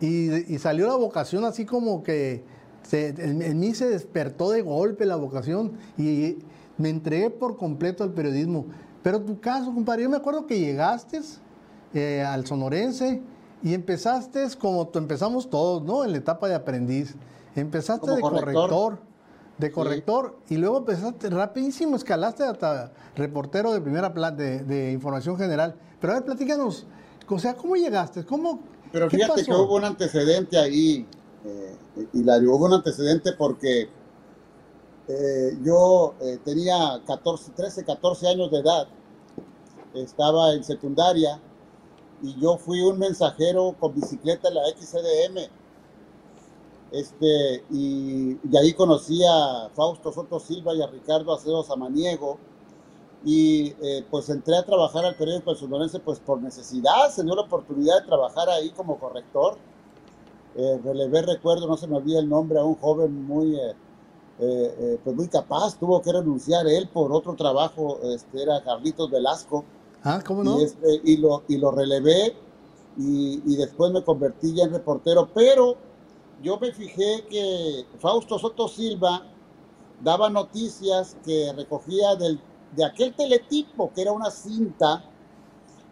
[0.00, 2.44] y, salió la vocación así como que
[2.82, 6.38] se, en, mí se despertó de golpe la vocación y
[6.76, 8.66] me entregué por completo al periodismo.
[9.02, 11.20] Pero tu caso, compadre, yo me acuerdo que llegaste
[11.94, 13.20] eh, al sonorense
[13.62, 16.04] y empezaste como empezamos todos, ¿no?
[16.04, 17.14] En la etapa de aprendiz.
[17.54, 18.98] Empezaste de corrector
[19.62, 25.74] de corrector y luego empezaste rapidísimo, escalaste hasta reportero de primera plana de, información general.
[26.00, 26.86] Pero a ver, platícanos,
[27.28, 28.24] o sea, ¿cómo llegaste?
[28.24, 28.60] ¿Cómo,
[28.92, 31.06] Pero fíjate que hubo un antecedente ahí,
[31.44, 31.76] eh,
[32.12, 33.88] Hilario, hubo un antecedente porque
[35.08, 38.88] eh, yo eh, tenía 14, 13, 14 años de edad,
[39.94, 41.40] estaba en secundaria
[42.22, 45.61] y yo fui un mensajero con bicicleta en la XCDM
[46.92, 52.38] este, y, ahí conocí a Fausto Soto Silva y a Ricardo Acedo Samaniego.
[53.24, 57.36] Y eh, pues entré a trabajar al periódico El Sonorense pues por necesidad, se dio
[57.36, 59.56] la oportunidad de trabajar ahí como corrector.
[60.56, 63.56] Eh, relevé, recuerdo, no se me olvida el nombre, a un joven muy,
[64.40, 69.64] eh, pues muy capaz, tuvo que renunciar él por otro trabajo, este, era Carlitos Velasco.
[70.02, 70.60] Ah, ¿cómo no?
[70.60, 72.34] Y, este, y, lo, y lo relevé
[72.98, 75.76] y, y después me convertí ya en reportero, pero
[76.42, 79.22] yo me fijé que Fausto Soto Silva
[80.00, 82.40] daba noticias que recogía del,
[82.74, 85.04] de aquel teletipo, que era una cinta,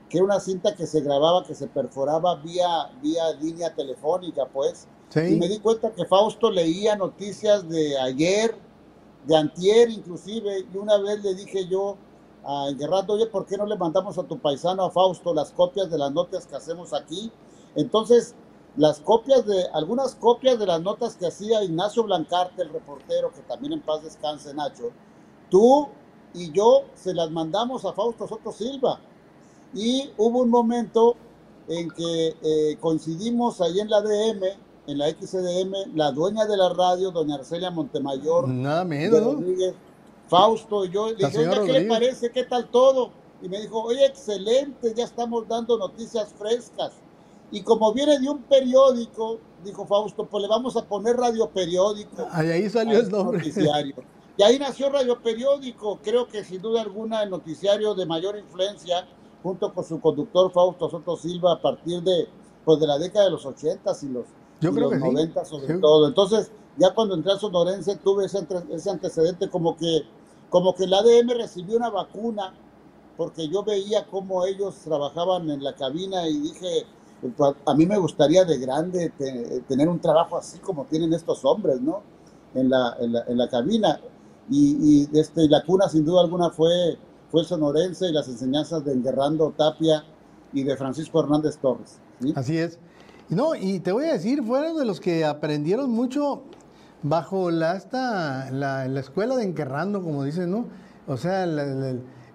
[0.08, 4.88] que era una cinta que se grababa, que se perforaba vía, vía línea telefónica, pues.
[5.14, 8.56] Y me di cuenta que Fausto leía noticias de ayer,
[9.26, 11.96] de antier inclusive, y una vez le dije yo
[12.44, 15.90] a Enguerrando, oye, ¿por qué no le mandamos a tu paisano, a Fausto, las copias
[15.90, 17.30] de las notas que hacemos aquí?
[17.76, 18.34] Entonces,
[18.80, 23.42] las copias de, algunas copias de las notas que hacía Ignacio Blancarte, el reportero, que
[23.42, 24.90] también en paz descanse, Nacho,
[25.50, 25.86] tú
[26.32, 28.98] y yo se las mandamos a Fausto Soto Silva.
[29.74, 31.14] Y hubo un momento
[31.68, 34.44] en que eh, coincidimos ahí en la DM,
[34.86, 38.48] en la XDM, la dueña de la radio, doña Arcelia Montemayor.
[38.48, 39.44] Nada menos.
[40.26, 41.08] Fausto y yo.
[41.10, 42.30] Le dije, ¿qué le parece?
[42.30, 43.10] ¿Qué tal todo?
[43.42, 46.92] Y me dijo, oye, excelente, ya estamos dando noticias frescas.
[47.50, 52.26] Y como viene de un periódico, dijo Fausto, pues le vamos a poner radio periódico.
[52.30, 53.38] Ahí, salió el nombre.
[53.38, 53.94] Noticiario.
[54.36, 59.06] Y ahí nació Radio Periódico, creo que sin duda alguna el noticiario de mayor influencia,
[59.42, 62.26] junto con su conductor Fausto Soto Silva, a partir de,
[62.64, 64.24] pues de la década de los 80 y los,
[64.62, 66.08] Yo creo 90 sobre todo.
[66.08, 70.04] Entonces, ya cuando entré a Sonorense tuve ese, ese antecedente como que,
[70.48, 72.54] como que el ADM recibió una vacuna
[73.18, 76.86] porque yo veía cómo ellos trabajaban en la cabina y dije,
[77.66, 79.12] a mí me gustaría de grande
[79.68, 82.02] tener un trabajo así como tienen estos hombres, ¿no?
[82.54, 84.00] En la, en la, cabina.
[84.48, 86.98] Y, este, la cuna, sin duda alguna, fue,
[87.30, 90.04] fue sonorense y las enseñanzas de Enguerrando Tapia
[90.52, 92.00] y de Francisco Hernández Torres.
[92.34, 92.78] Así es.
[93.28, 96.42] No, y te voy a decir, fueron de los que aprendieron mucho
[97.02, 100.66] bajo la, esta, la, la escuela de Enguerrando, como dicen, ¿no?
[101.06, 101.46] O sea,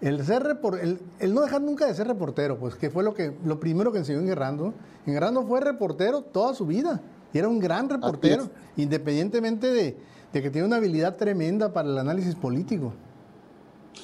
[0.02, 3.36] el, ser el, el, no dejar nunca de ser reportero, pues que fue lo que
[3.44, 4.74] lo primero que enseñó Enguerrando.
[5.06, 7.02] Enguerrando fue reportero toda su vida
[7.34, 9.98] y era un gran reportero, independientemente de,
[10.34, 12.94] de que tiene una habilidad tremenda para el análisis político.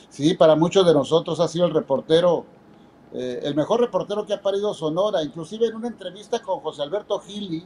[0.10, 2.46] Sí, para muchos de nosotros ha sido el reportero
[3.14, 7.20] eh, el mejor reportero que ha parido Sonora, inclusive en una entrevista con José Alberto
[7.20, 7.66] Gili,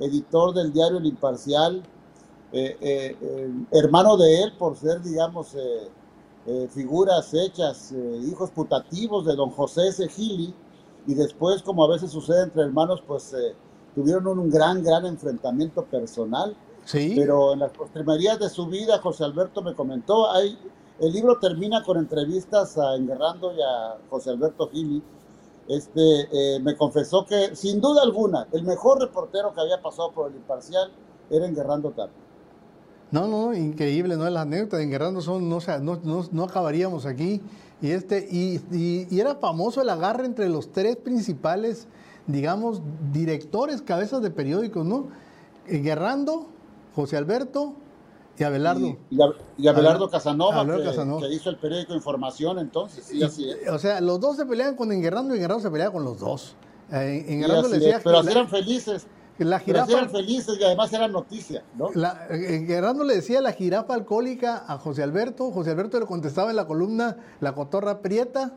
[0.00, 1.82] editor del diario El Imparcial,
[2.52, 3.16] eh, eh,
[3.70, 5.56] hermano de él por ser, digamos,
[6.70, 7.92] figuras hechas,
[8.24, 10.08] hijos putativos de don José S.
[10.08, 10.54] Gili,
[11.06, 13.34] y después, como a veces sucede entre hermanos, pues
[13.94, 16.56] tuvieron un, gran, gran enfrentamiento personal.
[16.84, 17.14] Sí.
[17.16, 20.56] Pero en las postrimerías de su vida, José Alberto me comentó, hay
[20.98, 25.02] el libro termina con entrevistas a Enguerrando y a José Alberto Gili.
[25.68, 30.30] Este, eh, me confesó que, sin duda alguna, el mejor reportero que había pasado por
[30.30, 30.90] el imparcial
[31.28, 32.25] era Enguerrando Tapia.
[33.16, 34.28] No, no, increíble, ¿no?
[34.28, 37.40] Las anécdotas de Enguerrando son, no, no, no acabaríamos aquí.
[37.80, 41.88] Y, este, y, y, era famoso el agarre entre los tres principales,
[42.26, 42.82] digamos,
[43.14, 45.08] directores, cabezas de periódicos, ¿no?
[45.66, 46.48] Enguerrando,
[46.94, 47.72] José Alberto
[48.38, 48.98] y Abelardo.
[49.56, 53.66] Y, Abelardo, Casanova, que, hizo el periódico Información, entonces, sí, así es.
[53.70, 56.54] O sea, los dos se peleaban con Enguerrando y Enguerrando se peleaba con los dos.
[56.92, 57.98] Eh, Enguerrando le decía.
[58.04, 59.06] pero así eran felices.
[59.38, 61.90] La jirafa, eran felices y además eran noticias, ¿no?
[61.94, 65.50] La, Enguerrando le decía la jirafa alcohólica a José Alberto.
[65.50, 68.54] José Alberto le contestaba en la columna La cotorra prieta.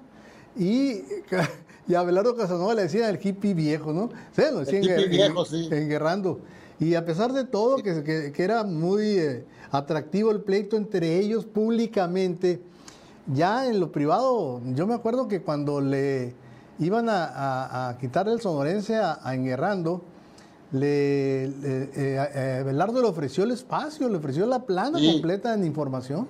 [0.57, 1.03] Y,
[1.87, 4.09] y Abelardo Casanova le decía el hippie viejo, ¿no?
[4.33, 5.67] Sí, lo decía el hippie viejo, sí.
[5.69, 6.39] Enguerrando.
[6.79, 11.45] Y a pesar de todo, que, que, era muy eh, atractivo el pleito entre ellos
[11.45, 12.61] públicamente,
[13.27, 16.33] ya en lo privado, yo me acuerdo que cuando le
[16.79, 20.01] iban a, a, quitarle el sonorense a, Enguerrando,
[20.71, 26.27] le, eh, Belardo le ofreció el espacio, le ofreció la plana completa en información.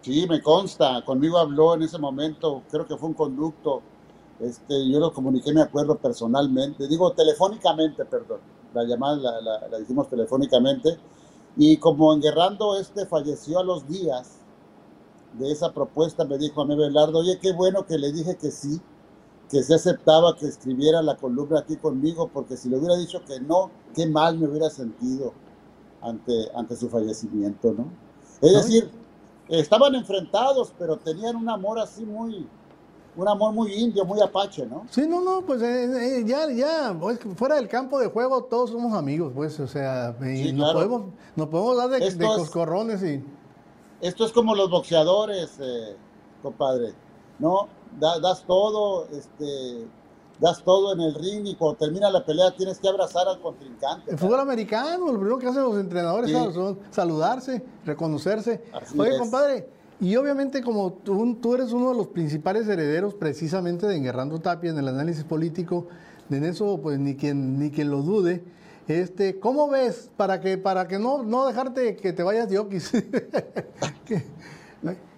[0.00, 3.82] Sí, me consta, conmigo habló en ese momento, creo que fue un conducto,
[4.40, 8.40] este, yo lo comuniqué, me acuerdo personalmente, digo telefónicamente, perdón
[8.74, 10.98] la llamada la, la, hicimos telefónicamente,
[11.56, 14.38] y como Enguerrando este falleció a los días
[15.34, 18.50] de esa propuesta, me dijo a mí Belardo, oye, qué bueno que le dije que
[18.50, 18.80] sí,
[19.52, 23.38] que se aceptaba que escribiera la columna aquí conmigo, porque si le hubiera dicho que
[23.38, 25.34] no, qué mal me hubiera sentido
[26.00, 27.92] ante, ante su fallecimiento, ¿no?
[28.40, 28.90] Es decir,
[29.48, 32.48] estaban enfrentados, pero tenían un amor así muy,
[33.14, 34.86] un amor muy indio, muy apache, ¿no?
[34.88, 38.70] Sí, no, no, pues eh, eh, ya, ya, pues, fuera del campo de juego todos
[38.70, 41.02] somos amigos, pues, o sea, y nos, podemos,
[41.36, 43.22] nos podemos dar de, coscorrones y...
[44.00, 45.94] Esto es como los boxeadores, eh,
[46.42, 46.94] compadre,
[47.38, 47.68] ¿no?
[48.00, 49.86] Das todo, este,
[50.40, 54.10] das todo en el ring y cuando termina la pelea tienes que abrazar al contrincante.
[54.10, 58.62] El fútbol americano, lo primero que hacen los entrenadores es saludarse, reconocerse.
[58.96, 59.68] Oye, compadre
[60.02, 64.70] y obviamente como tú, tú, eres uno de los principales herederos precisamente de Enguerrando Tapia
[64.70, 65.86] en el análisis político,
[66.28, 68.42] en eso pues ni quien, ni quien lo dude,
[68.88, 72.58] este, ¿cómo ves para que, para que no, no dejarte que te vayas de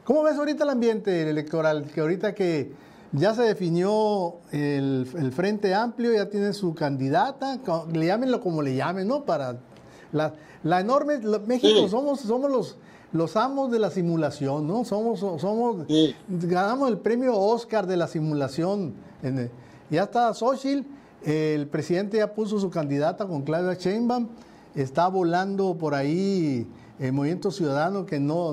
[0.04, 1.90] ¿Cómo ves ahorita el ambiente electoral?
[1.94, 2.72] Que ahorita que
[3.12, 7.58] ya se definió el, Frente Amplio, ya tiene su candidata,
[7.92, 9.24] le llámenlo como le llamen, ¿no?
[9.24, 9.56] Para
[10.12, 12.76] la, la enorme, México somos, somos los
[13.14, 14.84] los amos de la simulación, ¿no?
[14.84, 15.86] Somos, somos,
[16.28, 18.92] ganamos el premio Oscar de la simulación.
[19.88, 20.84] ya está Xochitl,
[21.24, 24.26] el presidente ya puso su candidata con Claudia Sheinbaum,
[24.74, 26.66] está volando por ahí
[26.98, 28.52] el Movimiento Ciudadano que no,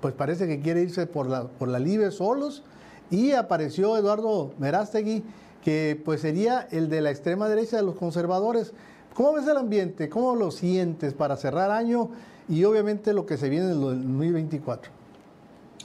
[0.00, 2.62] pues parece que quiere irse por la, por la libre solos,
[3.10, 5.22] y apareció Eduardo Merástegui,
[5.62, 8.72] que pues sería el de la extrema derecha de los conservadores.
[9.14, 10.08] ¿Cómo ves el ambiente?
[10.08, 12.10] ¿Cómo lo sientes para cerrar año?
[12.48, 14.90] y obviamente lo que se viene en el 2024.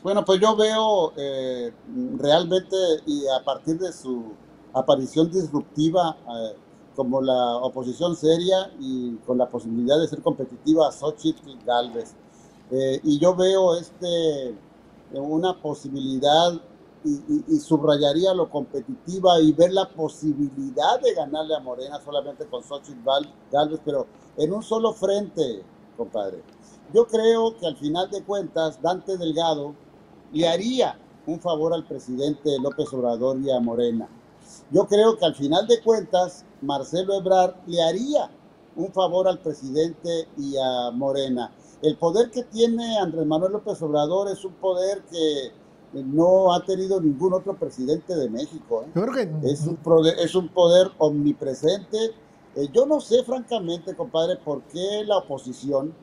[0.04, 1.72] Bueno, pues yo veo eh,
[2.18, 2.76] realmente
[3.06, 4.32] y a partir de su
[4.74, 6.56] aparición disruptiva eh,
[6.96, 12.14] como la oposición seria y con la posibilidad de ser competitiva a Xochitl Galvez.
[12.70, 14.56] Eh, y yo veo este,
[15.14, 16.54] una posibilidad
[17.04, 22.64] y, y, subrayaría lo competitiva y ver la posibilidad de ganarle a Morena solamente con
[22.64, 23.02] Xochitl
[23.52, 24.06] Galvez, pero
[24.38, 25.64] en un solo frente,
[25.98, 26.44] compadre.
[26.94, 29.74] Yo creo que al final de cuentas Dante Delgado
[30.32, 34.08] le haría un favor al presidente López Obrador y a Morena.
[34.72, 38.30] Yo creo que al final de cuentas, Marcelo Ebrard le haría
[38.76, 41.52] un favor al presidente y a Morena.
[41.82, 45.52] El poder que tiene Andrés Manuel López Obrador es un poder que
[45.94, 48.84] no ha tenido ningún otro presidente de México.
[48.84, 48.92] ¿eh?
[48.96, 51.98] Yo creo que Es un, poder, es un poder omnipresente.
[52.56, 55.94] Eh, yo no sé, francamente, compadre, por qué la oposición,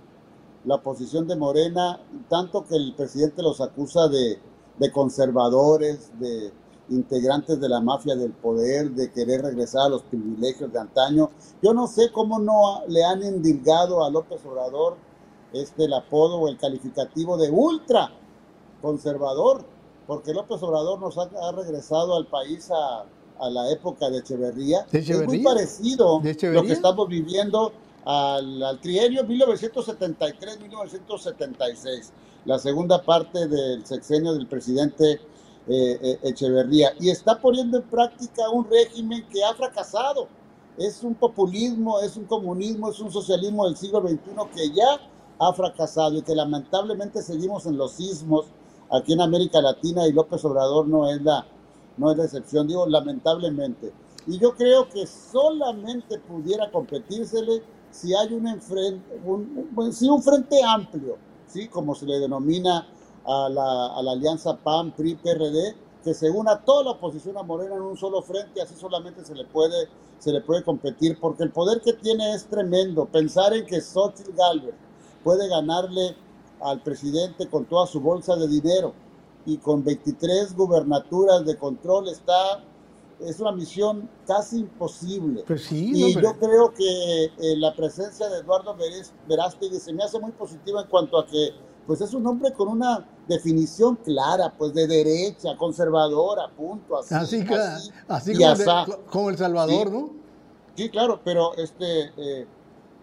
[0.64, 4.38] la oposición de Morena, tanto que el presidente los acusa de,
[4.78, 6.52] de conservadores, de
[6.90, 11.30] integrantes de la mafia del poder, de querer regresar a los privilegios de antaño.
[11.62, 14.96] Yo no sé cómo no le han endilgado a López Obrador
[15.52, 18.10] este, el apodo o el calificativo de ultra
[18.80, 19.64] conservador,
[20.06, 23.04] porque López Obrador nos ha, ha regresado al país a,
[23.38, 24.86] a la época de Echeverría.
[24.90, 27.72] ¿De Es muy parecido ¿De lo que estamos viviendo
[28.04, 32.10] al, al trienio 1973-1976,
[32.44, 35.20] la segunda parte del sexenio del presidente
[35.68, 40.28] eh, eh, Echeverría, y está poniendo en práctica un régimen que ha fracasado.
[40.76, 44.18] Es un populismo, es un comunismo, es un socialismo del siglo XXI
[44.54, 45.00] que ya
[45.40, 48.46] ha fracasado y que lamentablemente seguimos en los sismos
[48.90, 51.44] aquí en América Latina y López Obrador no es la,
[51.96, 53.92] no es la excepción, digo lamentablemente.
[54.26, 61.16] Y yo creo que solamente pudiera competírsele si hay un, un, un- un frente amplio,
[61.46, 61.68] ¿sí?
[61.68, 62.86] como se le denomina
[63.28, 67.42] a la, a la alianza PAN, PRI, PRD, que se una toda la oposición a
[67.42, 71.42] Morena en un solo frente, así solamente se le puede, se le puede competir, porque
[71.42, 73.04] el poder que tiene es tremendo.
[73.04, 74.74] Pensar en que Xochitl Galvez
[75.22, 76.16] puede ganarle
[76.62, 78.94] al presidente con toda su bolsa de dinero
[79.44, 82.62] y con 23 gubernaturas de control está
[83.20, 85.42] es una misión casi imposible.
[85.46, 88.76] Pues sí, y yo creo que eh, la presencia de Eduardo
[89.28, 91.50] Verástegui se me hace muy positiva en cuanto a que
[91.88, 97.44] pues es un hombre con una definición clara, pues de derecha, conservadora, punto, así, así,
[97.46, 98.32] que- así, así
[99.10, 99.92] como, El Salvador, Sí.
[99.94, 100.10] ¿no?
[100.76, 102.46] Sí, claro, pero este, eh,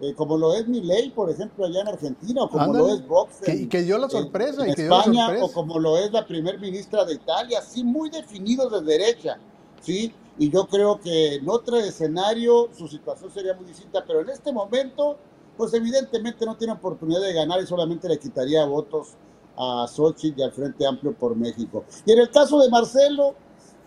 [0.01, 2.87] eh, como lo es Milei, por ejemplo, allá en Argentina, o como Ándale.
[2.87, 5.25] lo es Vox Que- en, que dio la sorpresa, en y que dio la España,
[5.25, 5.45] sorpresa.
[5.45, 9.39] o como lo es la primer ministra de Italia, sí, muy definidos de derecha,
[9.81, 10.13] ¿sí?
[10.37, 14.53] Y yo creo que en otro escenario su situación sería muy distinta, pero en este
[14.53, 15.17] momento,
[15.57, 19.13] pues evidentemente no tiene oportunidad de ganar y solamente le quitaría votos
[19.57, 21.85] a Xochitl y al Frente Amplio por México.
[22.05, 23.35] Y en el caso de Marcelo,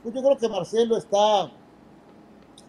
[0.03, 1.51] pues yo creo que Marcelo está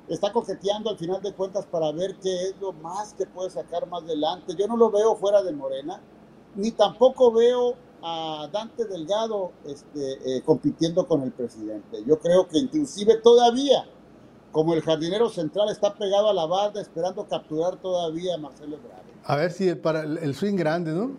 [0.09, 3.87] está coqueteando al final de cuentas para ver qué es lo más que puede sacar
[3.87, 4.55] más adelante.
[4.57, 6.01] Yo no lo veo fuera de Morena,
[6.55, 12.03] ni tampoco veo a Dante Delgado este, eh, compitiendo con el presidente.
[12.05, 13.85] Yo creo que inclusive todavía,
[14.51, 19.03] como el jardinero central está pegado a la barda esperando capturar todavía a Marcelo Ebrard.
[19.25, 21.11] A ver si el, para, el swing grande, ¿no?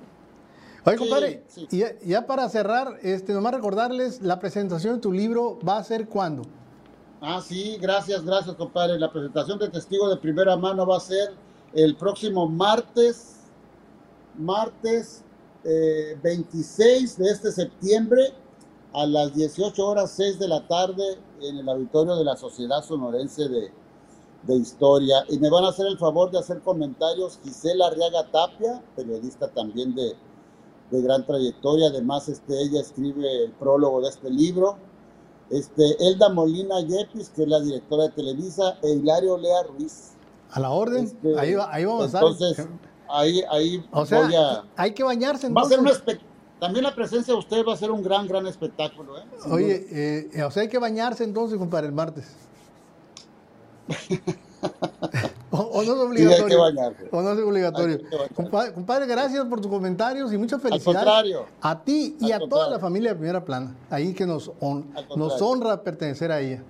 [0.85, 1.69] Oye, Sí, compadre, sí.
[1.71, 5.85] y ya, ya para cerrar, este, nomás recordarles, la presentación de tu libro va a
[5.85, 6.43] ser cuándo.
[7.21, 8.99] Ah, sí, gracias, gracias, compadre.
[8.99, 11.35] La presentación de testigo de primera mano va a ser
[11.75, 13.41] el próximo martes,
[14.39, 15.23] martes
[15.65, 18.33] eh, 26 de este septiembre
[18.95, 23.49] a las 18 horas 6 de la tarde en el auditorio de la Sociedad Sonorense
[23.49, 23.73] de,
[24.45, 25.25] de Historia.
[25.29, 29.95] Y me van a hacer el favor de hacer comentarios Gisela Arriaga Tapia, periodista también
[29.95, 30.15] de,
[30.91, 31.89] de gran trayectoria.
[31.89, 34.77] Además, este, ella escribe el prólogo de este libro.
[35.51, 40.13] Este, Elda Molina Yepis, que es la directora de Televisa, e Hilario Lea Ruiz.
[40.53, 42.69] A la orden, Este, ahí, va- ahí vamos a entonces,
[43.09, 44.65] ahí, ahí O sea, voy a...
[44.77, 45.97] hay que bañarse Va a entonces.
[46.05, 46.21] ser un espe-
[46.61, 49.19] También la presencia de usted va a ser un gran, gran espectáculo.
[49.19, 49.23] ¿eh?
[49.51, 52.27] Oye, eh, eh, o sea, hay que bañarse entonces, compadre, el martes.
[55.51, 56.61] o, o no es Sí, hay que obligatorio.
[56.61, 57.09] bañarse.
[57.11, 57.99] o no es obligatorio.
[58.35, 60.97] Compadre, compadre, gracias por tus comentarios y muchas Al felicidades.
[61.05, 61.47] contrario.
[61.63, 63.75] A ti y Al a toda la familia de Primera Plana.
[63.89, 65.17] Ahí que nos, contrario.
[65.17, 66.63] nos honra pertenecer a ella.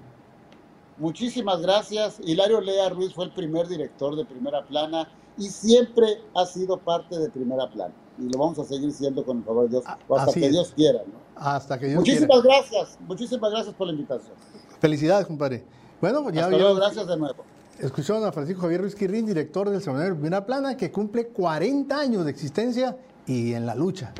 [0.99, 2.21] Muchísimas gracias.
[2.25, 7.19] Hilario Lea Ruiz fue el primer director de Primera Plana y siempre ha sido parte
[7.19, 7.95] de Primera Plana.
[8.21, 10.41] Y lo vamos a seguir siendo con el favor de Dios, A- o hasta así
[10.41, 10.53] que es.
[10.53, 11.01] Dios quiera.
[11.07, 11.13] ¿no?
[11.37, 12.21] Hasta que Dios quiera.
[12.21, 12.99] Muchísimas gracias.
[13.01, 14.33] Muchísimas gracias por la invitación.
[14.81, 15.65] Felicidades, compadre.
[16.01, 16.77] Bueno, pues ya, hasta ya luego.
[16.77, 17.45] Gracias de nuevo.
[17.79, 21.99] escucharon a Francisco Javier Ruiz Quirrín, director del Seminario de Primera Plana, que cumple 40
[21.99, 22.97] años de existencia
[23.27, 24.13] y en la lucha.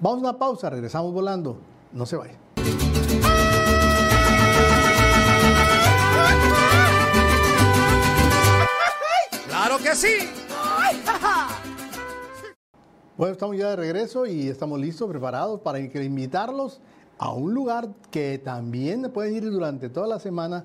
[0.00, 1.58] Vamos a una pausa, regresamos volando.
[1.92, 2.34] No se vaya.
[9.48, 10.28] ¡Claro que sí!
[13.16, 16.80] Bueno, estamos ya de regreso y estamos listos, preparados para invitarlos
[17.16, 20.64] a un lugar que también pueden ir durante toda la semana,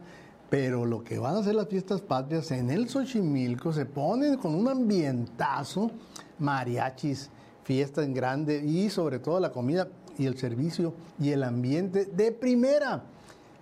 [0.49, 4.55] pero lo que van a ser las fiestas patrias en el Xochimilco se ponen con
[4.55, 5.91] un ambientazo,
[6.39, 7.29] mariachis,
[7.63, 9.87] fiesta en grande y sobre todo la comida.
[10.17, 13.03] y el servicio y el ambiente de primera.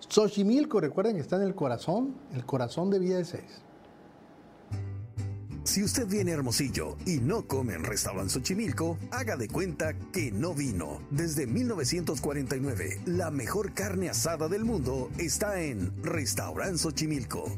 [0.08, 3.67] Xochimilco, recuerden que está en el corazón, el corazón de Villa de Seis.
[5.68, 10.54] Si usted viene Hermosillo y no come en Restaurant Xochimilco, haga de cuenta que no
[10.54, 11.02] vino.
[11.12, 17.52] Desde 1949, la mejor carne asada del mundo está en Restaurant Xochimilco.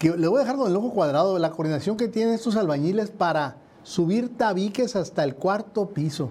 [0.00, 3.56] Le voy a dejar con el ojo cuadrado la coordinación que tienen estos albañiles para
[3.84, 6.28] subir tabiques hasta el cuarto piso.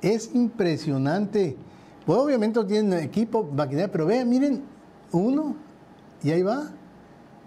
[0.00, 1.54] Es impresionante.
[2.06, 4.64] Pues obviamente tienen equipo, maquinaria, pero vean, miren,
[5.12, 5.54] uno,
[6.22, 6.70] y ahí va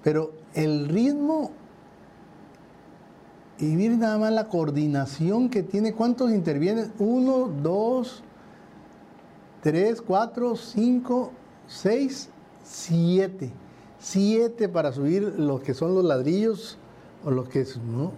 [0.04, 1.52] pero el ritmo,
[3.58, 6.92] y miren nada más la coordinación que tiene, ¿cuántos intervienen?
[7.00, 8.24] Uno, dos,
[9.62, 11.32] tres, cuatro, cinco,
[11.68, 12.30] seis,
[12.64, 13.52] siete.
[14.00, 16.78] Siete para subir los que son los ladrillos
[17.24, 18.12] o los que ¿no?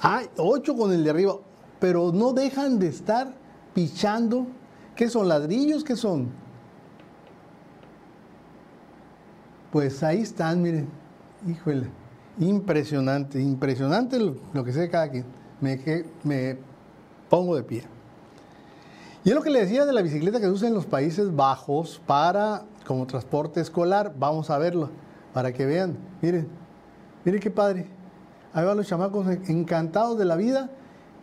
[0.00, 1.36] Hay ocho con el de arriba,
[1.78, 3.34] pero no dejan de estar
[3.74, 4.46] pichando.
[4.96, 5.84] ¿Qué son ladrillos?
[5.84, 6.41] ¿Qué son?
[9.72, 10.86] Pues ahí están, miren.
[11.48, 11.88] Híjole,
[12.38, 15.24] impresionante, impresionante lo, que sé cada quien.
[15.62, 15.80] Me,
[16.22, 16.58] me
[17.30, 17.82] pongo de pie.
[19.24, 21.34] Y es lo que le decía de la bicicleta que se usa en los Países
[21.34, 24.12] Bajos para como transporte escolar.
[24.18, 24.90] Vamos a verlo
[25.32, 25.96] para que vean.
[26.20, 26.48] Miren,
[27.24, 27.86] miren qué padre.
[28.52, 30.68] Ahí van los chamacos encantados de la vida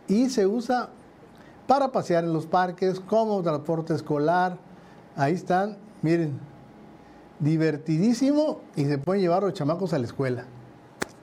[0.08, 0.88] y se usa
[1.68, 4.58] para pasear en los parques como transporte escolar.
[5.14, 6.49] Ahí están, miren,
[7.40, 10.44] divertidísimo y se pueden llevar los chamacos a la escuela.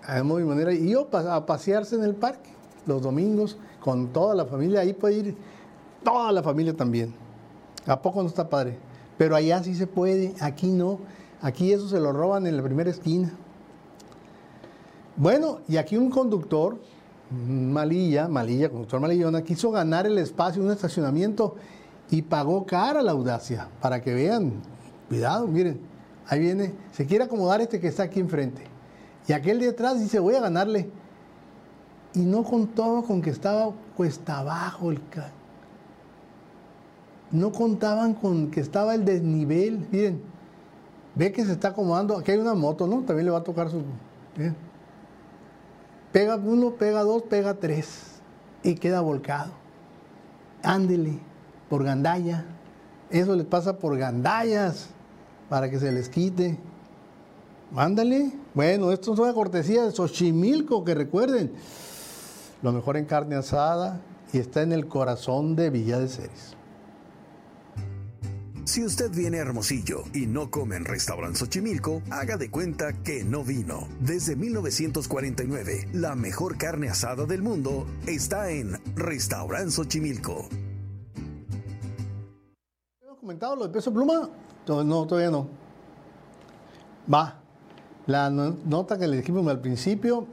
[0.07, 2.49] De manera, y yo a pasearse en el parque
[2.85, 5.37] los domingos con toda la familia, ahí puede ir
[6.03, 7.13] toda la familia también.
[7.85, 8.77] ¿A poco no está padre?
[9.17, 10.99] Pero allá sí se puede, aquí no.
[11.41, 13.31] Aquí eso se lo roban en la primera esquina.
[15.15, 16.77] Bueno, y aquí un conductor,
[17.29, 21.55] Malilla, Malilla, conductor Malillona, quiso ganar el espacio en un estacionamiento
[22.09, 24.53] y pagó cara la audacia, para que vean.
[25.09, 25.79] Cuidado, miren,
[26.27, 28.63] Ahí viene, se quiere acomodar este que está aquí enfrente.
[29.27, 30.89] Y aquel de atrás dice, voy a ganarle.
[32.13, 35.01] Y no contó con que estaba cuesta abajo el
[37.31, 39.87] No contaban con que estaba el desnivel.
[39.91, 40.21] Miren,
[41.15, 42.17] ve que se está acomodando.
[42.17, 43.01] Aquí hay una moto, ¿no?
[43.03, 43.83] También le va a tocar su.
[46.11, 48.21] Pega uno, pega dos, pega tres.
[48.63, 49.51] Y queda volcado.
[50.63, 51.19] Ándele,
[51.69, 52.45] por gandalla.
[53.09, 54.89] Eso les pasa por gandallas
[55.49, 56.57] para que se les quite.
[57.71, 58.31] Mándale.
[58.53, 61.51] Bueno, esto es una cortesía de Xochimilco, que recuerden,
[62.61, 64.01] lo mejor en carne asada
[64.33, 66.57] y está en el corazón de Villa de Ceres.
[68.67, 73.23] Si usted viene a Hermosillo y no come en Restaurant Xochimilco, haga de cuenta que
[73.23, 73.87] no vino.
[74.01, 80.49] Desde 1949, la mejor carne asada del mundo está en Restaurant Xochimilco.
[83.01, 84.29] ¿Hemos comentado lo de peso pluma?
[84.67, 85.47] No, todavía no.
[87.11, 87.39] Va.
[88.05, 90.25] La nota que le dijimos al principio,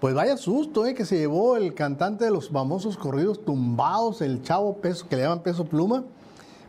[0.00, 4.42] pues vaya susto eh, que se llevó el cantante de los famosos corridos tumbados, el
[4.42, 6.04] chavo peso, que le llaman peso pluma,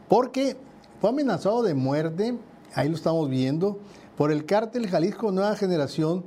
[0.07, 0.57] porque
[1.01, 2.37] fue amenazado de muerte,
[2.75, 3.79] ahí lo estamos viendo,
[4.17, 6.23] por el cártel Jalisco Nueva Generación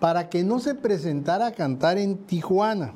[0.00, 2.94] para que no se presentara a cantar en Tijuana.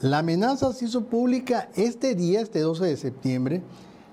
[0.00, 3.62] La amenaza se hizo pública este día, este 12 de septiembre,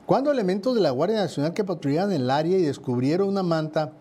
[0.06, 3.94] cuando elementos de la Guardia Nacional que patrullaban el área y descubrieron una manta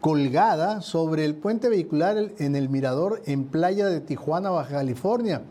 [0.00, 5.42] colgada sobre el puente vehicular en el mirador en playa de Tijuana, Baja California.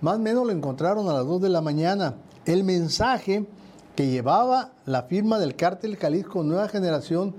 [0.00, 2.14] Más o menos lo encontraron a las 2 de la mañana.
[2.44, 3.46] El mensaje
[3.94, 7.34] que llevaba la firma del cártel Jalisco Nueva Generación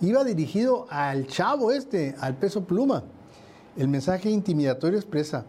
[0.00, 3.02] iba dirigido al chavo este, al peso pluma.
[3.76, 5.44] El mensaje intimidatorio expresa,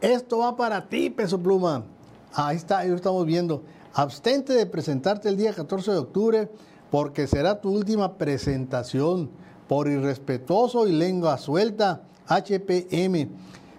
[0.00, 1.84] esto va para ti, peso pluma.
[2.32, 3.62] Ahí está, ahí lo estamos viendo.
[3.92, 6.48] Abstente de presentarte el día 14 de octubre
[6.90, 9.30] porque será tu última presentación.
[9.68, 13.28] Por irrespetuoso y lengua suelta, HPM.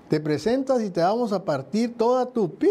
[0.08, 2.70] Te presentas y te vamos a partir toda tu pip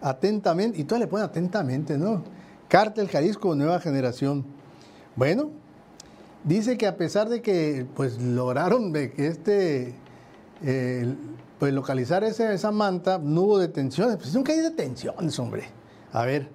[0.00, 0.80] atentamente.
[0.80, 2.22] Y tú le pones atentamente, ¿no?
[2.68, 4.44] Cártel Jalisco Nueva Generación.
[5.16, 5.50] Bueno,
[6.44, 9.94] dice que a pesar de que pues lograron que este
[10.62, 11.14] eh,
[11.58, 14.16] pues localizar esa manta, no hubo detenciones.
[14.16, 15.64] Pues nunca hay detenciones, hombre.
[16.12, 16.48] A ver,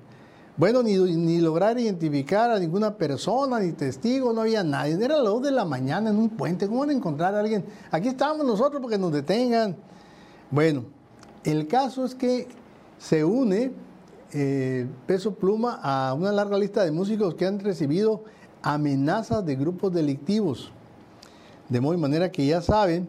[0.60, 4.94] bueno, ni, ni, lograr identificar a ninguna persona, ni testigo, no había nadie.
[5.02, 6.68] Era las 2 de la mañana en un puente.
[6.68, 7.64] ¿Cómo van a encontrar a alguien?
[7.92, 9.78] Aquí estamos nosotros porque nos detengan.
[10.52, 10.84] Bueno,
[11.46, 12.50] el caso es que
[12.98, 13.72] se une
[14.34, 18.26] eh, Peso Pluma a una larga lista de músicos que han recibido
[18.62, 20.74] amenazas de grupos delictivos.
[21.70, 23.08] De modo manera que ya saben,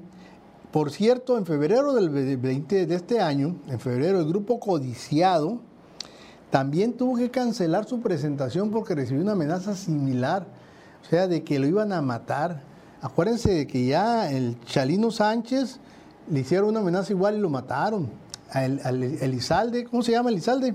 [0.70, 5.68] por cierto, en febrero del 20 de este año, en febrero, el grupo codiciado
[6.50, 10.46] también tuvo que cancelar su presentación porque recibió una amenaza similar,
[11.02, 12.62] o sea, de que lo iban a matar.
[13.00, 15.78] Acuérdense de que ya el Chalino Sánchez
[16.28, 18.10] le hicieron una amenaza igual y lo mataron.
[18.52, 18.80] El,
[19.20, 20.74] Elizalde, ¿cómo se llama Elizalde?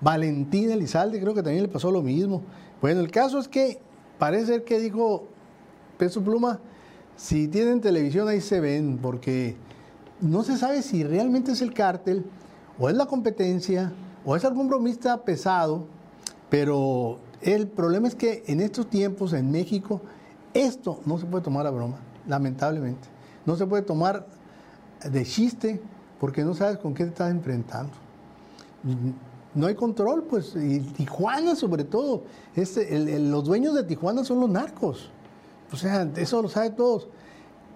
[0.00, 2.42] Valentín Elizalde, creo que también le pasó lo mismo.
[2.80, 3.78] Bueno, el caso es que
[4.18, 5.28] parece que dijo
[5.98, 6.58] Peso Pluma,
[7.16, 9.56] si tienen televisión ahí se ven, porque
[10.22, 12.24] no se sabe si realmente es el cártel,
[12.78, 13.92] o es la competencia,
[14.24, 15.86] o es algún bromista pesado,
[16.48, 20.00] pero el problema es que en estos tiempos en México
[20.54, 23.08] esto no se puede tomar a broma, lamentablemente.
[23.44, 24.26] No se puede tomar
[25.04, 25.80] de chiste
[26.20, 27.92] porque no sabes con qué te estás enfrentando.
[29.54, 32.22] No hay control, pues, y Tijuana sobre todo.
[32.54, 35.10] Este, los dueños de Tijuana son los narcos.
[35.72, 37.08] O sea, eso lo saben todos.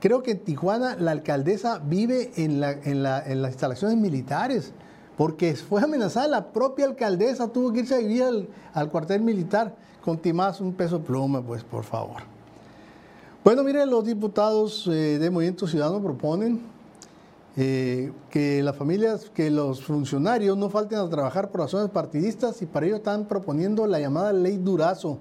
[0.01, 4.73] Creo que en Tijuana la alcaldesa vive en, la, en, las instalaciones militares,
[5.17, 8.25] porque fue amenazada la propia alcaldesa, tuvo que irse a vivir
[8.75, 9.75] al, cuartel militar
[10.05, 12.23] con Timás un peso pluma, pues por favor.
[13.43, 16.61] Bueno, miren, los diputados eh, de Movimiento Ciudadano proponen
[17.57, 22.67] eh, que las familias, que los funcionarios no falten a trabajar por razones partidistas y
[22.67, 25.19] para ello están proponiendo la llamada ley Durazo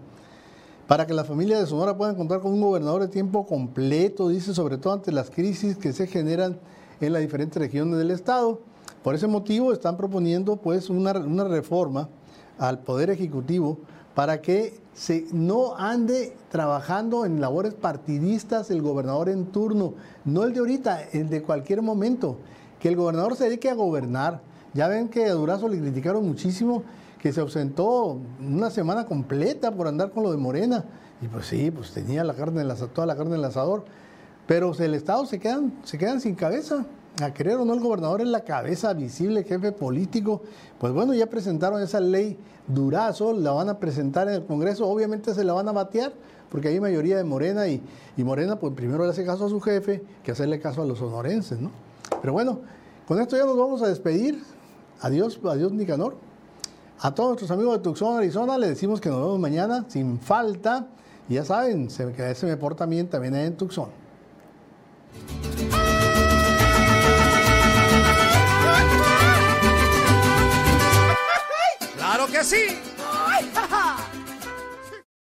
[0.88, 4.54] para que las familias de Sonora puedan contar con un gobernador de tiempo completo, dice,
[4.54, 6.60] sobre todo ante las crisis que se generan
[7.02, 8.62] en las diferentes regiones del Estado.
[9.04, 12.10] Por ese motivo están proponiendo pues una, reforma
[12.58, 13.80] al Poder Ejecutivo
[14.14, 20.54] para que se, no ande trabajando en labores partidistas el gobernador en turno, no el
[20.54, 22.38] de ahorita, el de cualquier momento,
[22.80, 24.42] que el gobernador se dedique a gobernar.
[24.74, 26.84] Ya ven que a Durazo le criticaron muchísimo
[27.26, 30.86] que se ausentó una semana completa por andar con lo de Morena.
[31.24, 32.64] Y pues sí, pues tenía la carne
[32.94, 33.84] toda la carne en el asador.
[34.46, 36.86] Pero el Estado se quedan, se quedan sin cabeza.
[37.24, 40.44] A querer o no, el gobernador es la cabeza visible, jefe político.
[40.78, 44.88] Pues bueno, ya presentaron esa ley Durazo, la van a presentar en el Congreso.
[44.88, 46.14] Obviamente se la van a batear,
[46.52, 47.82] porque hay mayoría de Morena y,
[48.16, 51.00] y Morena, pues primero le hace caso a su jefe que hacerle caso a los
[51.00, 51.72] sonorenses, ¿no?
[52.22, 52.60] Pero bueno,
[53.08, 54.44] con esto ya nos vamos a despedir.
[55.02, 56.18] Adiós, adiós, Nicanor.
[57.00, 60.88] A todos nuestros amigos de Tucson, Arizona, les decimos que nos vemos mañana sin falta.
[61.28, 63.90] Y ya saben, se, que me porta bien también en Tucson.
[71.98, 72.80] ¡Claro que sí!